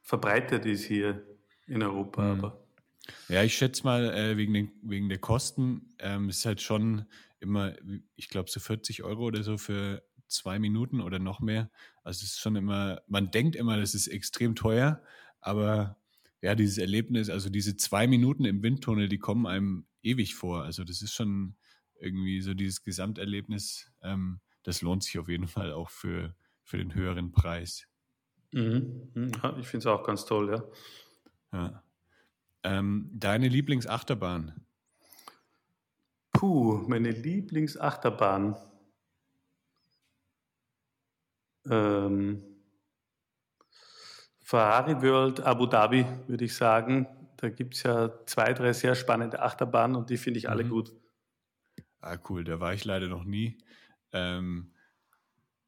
verbreitet 0.00 0.64
ist 0.66 0.84
hier 0.84 1.26
in 1.66 1.82
Europa. 1.82 2.22
Mhm. 2.22 2.38
Aber 2.38 2.66
ja, 3.28 3.42
ich 3.42 3.56
schätze 3.56 3.84
mal, 3.84 4.12
äh, 4.14 4.36
wegen, 4.36 4.54
den, 4.54 4.72
wegen 4.82 5.08
der 5.08 5.18
Kosten 5.18 5.94
ähm, 5.98 6.28
ist 6.28 6.44
halt 6.44 6.60
schon 6.60 7.06
immer, 7.40 7.74
ich 8.16 8.28
glaube, 8.28 8.50
so 8.50 8.58
40 8.58 9.02
Euro 9.02 9.24
oder 9.24 9.42
so 9.42 9.58
für 9.58 10.02
zwei 10.28 10.58
Minuten 10.58 11.00
oder 11.00 11.18
noch 11.18 11.40
mehr. 11.40 11.70
Also 12.02 12.24
es 12.24 12.32
ist 12.32 12.40
schon 12.40 12.56
immer, 12.56 13.02
man 13.06 13.30
denkt 13.30 13.54
immer, 13.54 13.78
das 13.78 13.94
ist 13.94 14.08
extrem 14.08 14.54
teuer, 14.54 15.02
aber 15.40 15.96
ja, 16.42 16.54
dieses 16.54 16.78
Erlebnis, 16.78 17.30
also 17.30 17.48
diese 17.48 17.76
zwei 17.76 18.06
Minuten 18.06 18.44
im 18.44 18.62
Windtunnel, 18.62 19.08
die 19.08 19.18
kommen 19.18 19.46
einem 19.46 19.86
ewig 20.06 20.34
vor. 20.34 20.62
Also 20.62 20.84
das 20.84 21.02
ist 21.02 21.12
schon 21.12 21.56
irgendwie 22.00 22.40
so 22.40 22.54
dieses 22.54 22.82
Gesamterlebnis, 22.82 23.90
ähm, 24.02 24.40
das 24.62 24.82
lohnt 24.82 25.02
sich 25.02 25.18
auf 25.18 25.28
jeden 25.28 25.48
Fall 25.48 25.72
auch 25.72 25.90
für, 25.90 26.34
für 26.62 26.78
den 26.78 26.94
höheren 26.94 27.32
Preis. 27.32 27.86
Mhm. 28.52 29.10
mhm. 29.14 29.32
Ja, 29.42 29.56
ich 29.58 29.66
finde 29.66 29.78
es 29.78 29.86
auch 29.86 30.04
ganz 30.04 30.24
toll, 30.24 30.50
ja. 30.50 30.64
Ja. 31.52 31.82
Ähm, 32.62 33.10
deine 33.12 33.48
Lieblingsachterbahn? 33.48 34.66
Puh, 36.32 36.84
meine 36.88 37.10
Lieblingsachterbahn. 37.10 38.56
Ähm, 41.68 42.42
Ferrari 44.40 45.00
World 45.02 45.40
Abu 45.40 45.66
Dhabi, 45.66 46.06
würde 46.26 46.44
ich 46.44 46.54
sagen. 46.54 47.06
Da 47.36 47.48
gibt 47.48 47.74
es 47.74 47.82
ja 47.82 48.12
zwei, 48.26 48.52
drei 48.52 48.72
sehr 48.72 48.94
spannende 48.94 49.42
Achterbahnen 49.42 49.96
und 49.96 50.10
die 50.10 50.16
finde 50.16 50.38
ich 50.38 50.48
alle 50.48 50.64
mhm. 50.64 50.68
gut. 50.70 50.92
Ah, 52.00 52.18
cool, 52.28 52.44
da 52.44 52.60
war 52.60 52.74
ich 52.74 52.84
leider 52.84 53.08
noch 53.08 53.24
nie. 53.24 53.58
Ähm, 54.12 54.72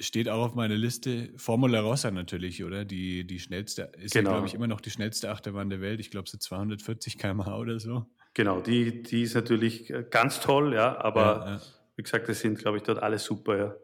steht 0.01 0.29
auch 0.29 0.45
auf 0.45 0.55
meiner 0.55 0.77
Liste 0.77 1.33
Formula 1.37 1.81
Rossa 1.81 2.11
natürlich, 2.11 2.63
oder? 2.63 2.85
Die, 2.85 3.27
die 3.27 3.41
schnellste, 3.41 3.91
ist 3.99 4.13
genau. 4.13 4.31
ja, 4.31 4.37
glaube 4.37 4.47
ich, 4.47 4.55
immer 4.55 4.67
noch 4.67 4.81
die 4.81 4.91
schnellste 4.91 5.31
Achterbahn 5.31 5.71
der 5.71 5.81
Welt. 5.81 6.01
Ich 6.01 6.11
glaube, 6.11 6.29
so 6.29 6.39
240 6.39 7.19
km/h 7.19 7.57
oder 7.57 7.81
so. 7.81 8.07
Genau, 8.35 8.61
die, 8.61 9.03
die 9.03 9.23
ist 9.23 9.35
natürlich 9.35 9.91
äh, 9.91 10.05
ganz 10.09 10.41
toll, 10.41 10.75
ja, 10.75 10.97
aber 11.01 11.21
ja, 11.21 11.51
ja. 11.55 11.61
wie 11.97 12.03
gesagt, 12.03 12.29
das 12.29 12.41
sind, 12.41 12.59
glaube 12.59 12.77
ich, 12.77 12.85
dort 12.85 13.03
alle 13.03 13.19
super, 13.19 13.57
ja. 13.57 13.75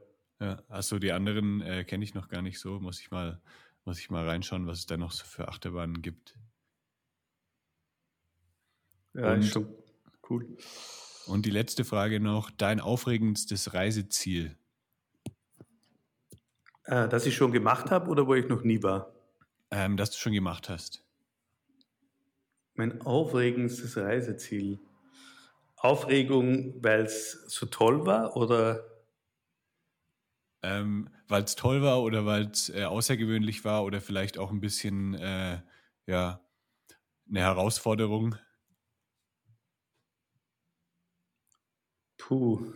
Ja, 0.41 0.63
achso, 0.69 0.99
die 0.99 1.13
anderen 1.13 1.61
äh, 1.61 1.85
kenne 1.85 2.05
ich 2.05 2.15
noch 2.15 2.29
gar 2.29 2.43
nicht 2.43 2.59
so. 2.59 2.79
Muss 2.79 3.01
ich 3.01 3.11
mal, 3.11 3.41
muss 3.85 3.99
ich 3.99 4.11
mal 4.11 4.29
reinschauen, 4.29 4.67
was 4.67 4.79
es 4.79 4.87
da 4.87 4.97
noch 4.97 5.13
so 5.13 5.25
für 5.25 5.49
Achterbahnen 5.49 6.03
gibt. 6.03 6.35
Ja, 9.15 9.33
und, 9.33 9.41
ist 9.41 9.53
schon 9.53 9.75
cool. 10.29 10.57
Und 11.27 11.47
die 11.47 11.51
letzte 11.51 11.85
Frage 11.85 12.21
noch: 12.21 12.51
Dein 12.51 12.81
aufregendstes 12.81 13.75
Reiseziel? 13.75 14.57
Äh, 16.85 17.09
das 17.09 17.27
ich 17.27 17.35
schon 17.35 17.53
gemacht 17.53 17.91
habe 17.91 18.11
oder 18.11 18.27
wo 18.27 18.35
ich 18.35 18.49
noch 18.49 18.63
nie 18.63 18.83
war? 18.83 19.13
Ähm, 19.71 19.97
das 19.97 20.11
du 20.11 20.19
schon 20.19 20.33
gemacht 20.33 20.69
hast. 20.69 21.03
Mein 22.75 23.01
aufregendstes 23.03 23.97
Reiseziel. 23.97 24.81
Aufregung, 25.77 26.83
weil 26.83 27.03
es 27.03 27.33
so 27.47 27.67
toll 27.67 28.07
war 28.07 28.37
oder? 28.37 28.85
Ähm, 30.63 31.11
weil 31.29 31.45
es 31.45 31.57
toll 31.57 31.83
war 31.83 32.03
oder 32.03 32.25
weil 32.25 32.47
es 32.47 32.71
äh, 32.71 32.85
außergewöhnlich 32.85 33.65
war 33.65 33.85
oder 33.85 34.01
vielleicht 34.01 34.39
auch 34.39 34.51
ein 34.51 34.61
bisschen 34.61 35.15
äh, 35.15 35.61
ja, 36.07 36.41
eine 37.29 37.41
Herausforderung? 37.41 38.37
Puh. 42.27 42.73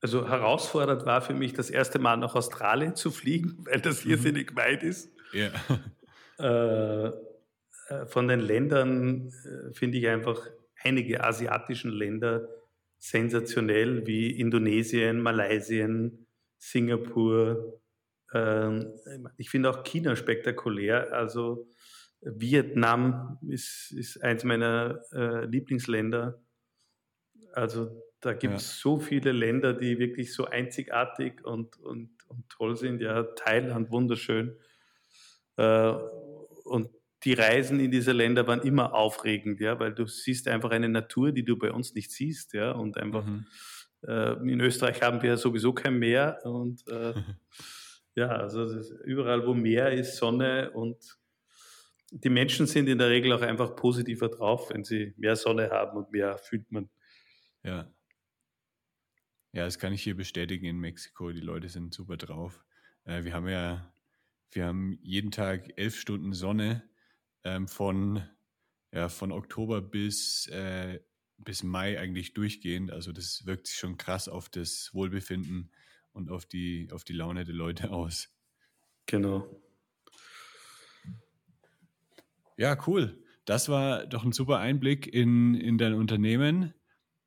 Also 0.00 0.26
herausfordernd 0.26 1.04
war 1.04 1.20
für 1.20 1.34
mich 1.34 1.52
das 1.52 1.70
erste 1.70 1.98
Mal 1.98 2.16
nach 2.16 2.34
Australien 2.34 2.94
zu 2.94 3.10
fliegen, 3.10 3.58
weil 3.66 3.80
das 3.80 4.00
hier 4.00 4.16
mhm. 4.16 4.56
weit 4.56 4.82
ist. 4.82 5.10
Ja. 5.32 5.50
Äh, 6.40 7.06
äh, 7.08 8.06
von 8.06 8.28
den 8.28 8.38
Ländern 8.38 9.26
äh, 9.26 9.74
finde 9.74 9.98
ich 9.98 10.06
einfach 10.06 10.48
einige 10.84 11.24
asiatischen 11.24 11.90
Länder 11.90 12.48
sensationell, 12.98 14.06
wie 14.06 14.38
Indonesien, 14.38 15.20
Malaysien, 15.20 16.28
Singapur. 16.56 17.82
Ähm, 18.32 18.92
ich 19.36 19.50
finde 19.50 19.70
auch 19.70 19.82
China 19.82 20.14
spektakulär. 20.14 21.12
Also 21.12 21.66
Vietnam 22.20 23.40
ist, 23.48 23.90
ist 23.90 24.22
eins 24.22 24.44
meiner 24.44 25.02
äh, 25.12 25.44
Lieblingsländer. 25.46 26.40
Also 27.52 27.90
da 28.20 28.32
gibt 28.32 28.56
es 28.56 28.68
ja. 28.68 28.82
so 28.82 29.00
viele 29.00 29.32
Länder, 29.32 29.72
die 29.72 29.98
wirklich 29.98 30.32
so 30.32 30.46
einzigartig 30.46 31.44
und, 31.44 31.78
und, 31.80 32.10
und 32.28 32.48
toll 32.48 32.76
sind. 32.76 33.00
Ja, 33.00 33.22
Thailand 33.22 33.90
wunderschön. 33.90 34.56
Äh, 35.56 35.92
und 36.64 36.90
die 37.24 37.32
Reisen 37.34 37.80
in 37.80 37.90
diese 37.90 38.12
Länder 38.12 38.46
waren 38.46 38.62
immer 38.62 38.94
aufregend, 38.94 39.60
ja, 39.60 39.78
weil 39.80 39.92
du 39.92 40.06
siehst 40.06 40.48
einfach 40.48 40.70
eine 40.70 40.88
Natur, 40.88 41.32
die 41.32 41.44
du 41.44 41.56
bei 41.56 41.72
uns 41.72 41.94
nicht 41.94 42.12
siehst, 42.12 42.52
ja, 42.52 42.72
und 42.72 42.96
einfach 42.96 43.24
mhm. 43.24 43.46
äh, 44.06 44.32
in 44.50 44.60
Österreich 44.60 45.02
haben 45.02 45.20
wir 45.22 45.36
sowieso 45.36 45.72
kein 45.72 45.98
Meer 45.98 46.38
und 46.44 46.86
äh, 46.88 47.14
ja, 48.14 48.28
also 48.28 48.66
überall, 49.04 49.46
wo 49.46 49.54
Meer 49.54 49.92
ist, 49.92 50.16
Sonne 50.16 50.70
und 50.70 51.18
die 52.10 52.30
Menschen 52.30 52.66
sind 52.66 52.88
in 52.88 52.98
der 52.98 53.10
Regel 53.10 53.32
auch 53.32 53.42
einfach 53.42 53.76
positiver 53.76 54.28
drauf, 54.28 54.70
wenn 54.70 54.84
sie 54.84 55.14
mehr 55.18 55.36
Sonne 55.36 55.70
haben 55.70 55.98
und 55.98 56.10
mehr 56.12 56.38
fühlt 56.38 56.70
man. 56.70 56.88
Ja. 57.62 57.92
Ja, 59.52 59.64
das 59.64 59.78
kann 59.78 59.92
ich 59.92 60.02
hier 60.02 60.16
bestätigen 60.16 60.66
in 60.66 60.78
Mexiko. 60.78 61.32
Die 61.32 61.40
Leute 61.40 61.68
sind 61.68 61.94
super 61.94 62.16
drauf. 62.16 62.64
Äh, 63.04 63.24
wir 63.24 63.32
haben 63.32 63.48
ja, 63.48 63.92
wir 64.52 64.66
haben 64.66 64.98
jeden 65.02 65.30
Tag 65.30 65.72
elf 65.76 65.98
Stunden 65.98 66.34
Sonne 66.34 66.88
ähm, 67.44 67.66
von, 67.66 68.22
ja, 68.92 69.08
von 69.08 69.32
Oktober 69.32 69.80
bis, 69.80 70.46
äh, 70.48 71.00
bis 71.38 71.62
Mai 71.62 71.98
eigentlich 71.98 72.34
durchgehend. 72.34 72.90
Also 72.90 73.12
das 73.12 73.46
wirkt 73.46 73.66
sich 73.66 73.78
schon 73.78 73.96
krass 73.96 74.28
auf 74.28 74.48
das 74.48 74.92
Wohlbefinden 74.92 75.72
und 76.12 76.30
auf 76.30 76.44
die, 76.44 76.88
auf 76.92 77.04
die 77.04 77.14
Laune 77.14 77.44
der 77.44 77.54
Leute 77.54 77.90
aus. 77.92 78.28
Genau. 79.06 79.48
Ja, 82.56 82.76
cool. 82.86 83.24
Das 83.44 83.68
war 83.70 84.06
doch 84.06 84.24
ein 84.24 84.32
super 84.32 84.58
Einblick 84.58 85.06
in, 85.06 85.54
in 85.54 85.78
dein 85.78 85.94
Unternehmen. 85.94 86.74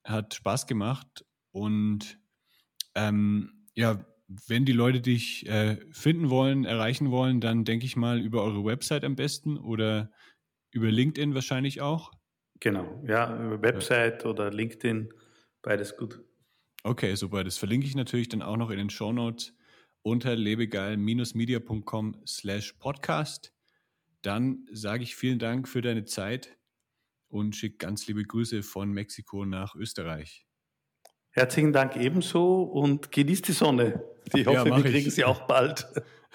Hat 0.03 0.33
Spaß 0.33 0.67
gemacht 0.67 1.25
und 1.51 2.19
ähm, 2.95 3.67
ja, 3.73 4.05
wenn 4.47 4.65
die 4.65 4.71
Leute 4.71 5.01
dich 5.01 5.47
äh, 5.47 5.77
finden 5.91 6.29
wollen, 6.29 6.65
erreichen 6.65 7.11
wollen, 7.11 7.41
dann 7.41 7.65
denke 7.65 7.85
ich 7.85 7.95
mal 7.95 8.19
über 8.19 8.43
eure 8.43 8.63
Website 8.63 9.03
am 9.03 9.15
besten 9.15 9.57
oder 9.57 10.11
über 10.71 10.89
LinkedIn 10.89 11.35
wahrscheinlich 11.35 11.81
auch. 11.81 12.11
Genau, 12.59 13.03
ja, 13.07 13.35
über 13.45 13.61
Website 13.61 14.23
ja. 14.23 14.29
oder 14.29 14.51
LinkedIn, 14.51 15.09
beides 15.61 15.97
gut. 15.97 16.21
Okay, 16.83 17.15
super. 17.15 17.43
Das 17.43 17.57
verlinke 17.57 17.85
ich 17.85 17.95
natürlich 17.95 18.29
dann 18.29 18.41
auch 18.41 18.57
noch 18.57 18.69
in 18.69 18.77
den 18.77 18.89
Show 18.89 19.11
Notes 19.11 19.53
unter 20.01 20.35
lebegeil-media.com 20.35 22.21
slash 22.25 22.73
podcast. 22.73 23.53
Dann 24.21 24.65
sage 24.71 25.03
ich 25.03 25.15
vielen 25.15 25.39
Dank 25.39 25.67
für 25.67 25.81
deine 25.81 26.05
Zeit 26.05 26.57
und 27.31 27.55
schicke 27.55 27.77
ganz 27.77 28.07
liebe 28.07 28.23
Grüße 28.23 28.63
von 28.63 28.91
Mexiko 28.91 29.45
nach 29.45 29.75
Österreich. 29.75 30.45
Herzlichen 31.31 31.71
Dank 31.71 31.95
ebenso 31.95 32.63
und 32.63 33.11
genießt 33.11 33.47
die 33.47 33.53
Sonne. 33.53 34.03
Ich 34.33 34.45
hoffe, 34.45 34.69
ja, 34.69 34.77
wir 34.77 34.83
kriegen 34.83 35.07
ich. 35.07 35.15
sie 35.15 35.23
auch 35.23 35.47
bald. 35.47 35.87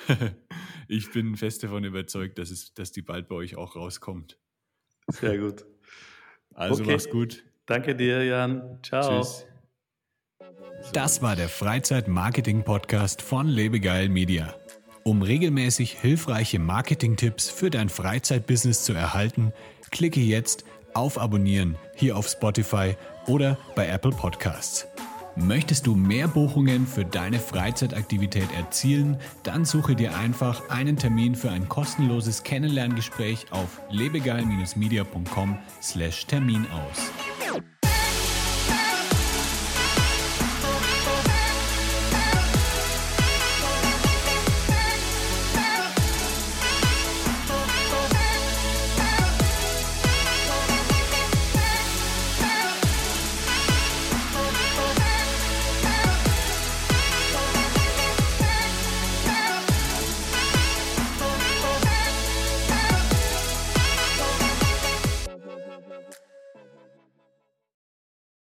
ich 0.88 1.12
bin 1.12 1.36
fest 1.36 1.62
davon 1.62 1.84
überzeugt, 1.84 2.38
dass, 2.38 2.50
es, 2.50 2.72
dass 2.72 2.92
die 2.92 3.02
bald 3.02 3.28
bei 3.28 3.34
euch 3.34 3.56
auch 3.56 3.76
rauskommt. 3.76 4.38
Sehr 5.08 5.38
gut. 5.38 5.66
Also 6.54 6.82
okay. 6.82 6.92
mach's 6.92 7.10
gut. 7.10 7.44
Danke 7.66 7.94
dir, 7.94 8.24
Jan. 8.24 8.78
Ciao. 8.82 9.22
Tschüss. 9.22 9.46
Das 10.92 11.20
war 11.20 11.36
der 11.36 11.48
Freizeit-Marketing-Podcast 11.48 13.20
von 13.20 13.48
Lebegeil 13.48 14.08
Media. 14.08 14.54
Um 15.04 15.22
regelmäßig 15.22 16.00
hilfreiche 16.00 16.58
Marketing-Tipps 16.58 17.50
für 17.50 17.70
dein 17.70 17.88
Freizeitbusiness 17.88 18.84
zu 18.84 18.92
erhalten, 18.92 19.52
klicke 19.90 20.20
jetzt 20.20 20.64
auf 20.96 21.20
Abonnieren 21.20 21.76
hier 21.94 22.16
auf 22.16 22.26
Spotify 22.26 22.96
oder 23.26 23.58
bei 23.74 23.86
Apple 23.86 24.12
Podcasts. 24.12 24.88
Möchtest 25.38 25.86
du 25.86 25.94
mehr 25.94 26.28
Buchungen 26.28 26.86
für 26.86 27.04
deine 27.04 27.38
Freizeitaktivität 27.38 28.48
erzielen? 28.56 29.18
Dann 29.42 29.66
suche 29.66 29.94
dir 29.94 30.16
einfach 30.16 30.70
einen 30.70 30.96
Termin 30.96 31.34
für 31.34 31.50
ein 31.50 31.68
kostenloses 31.68 32.42
Kennenlerngespräch 32.42 33.44
auf 33.50 33.82
lebegeil-media.com/termin 33.90 36.66
aus. 36.70 37.10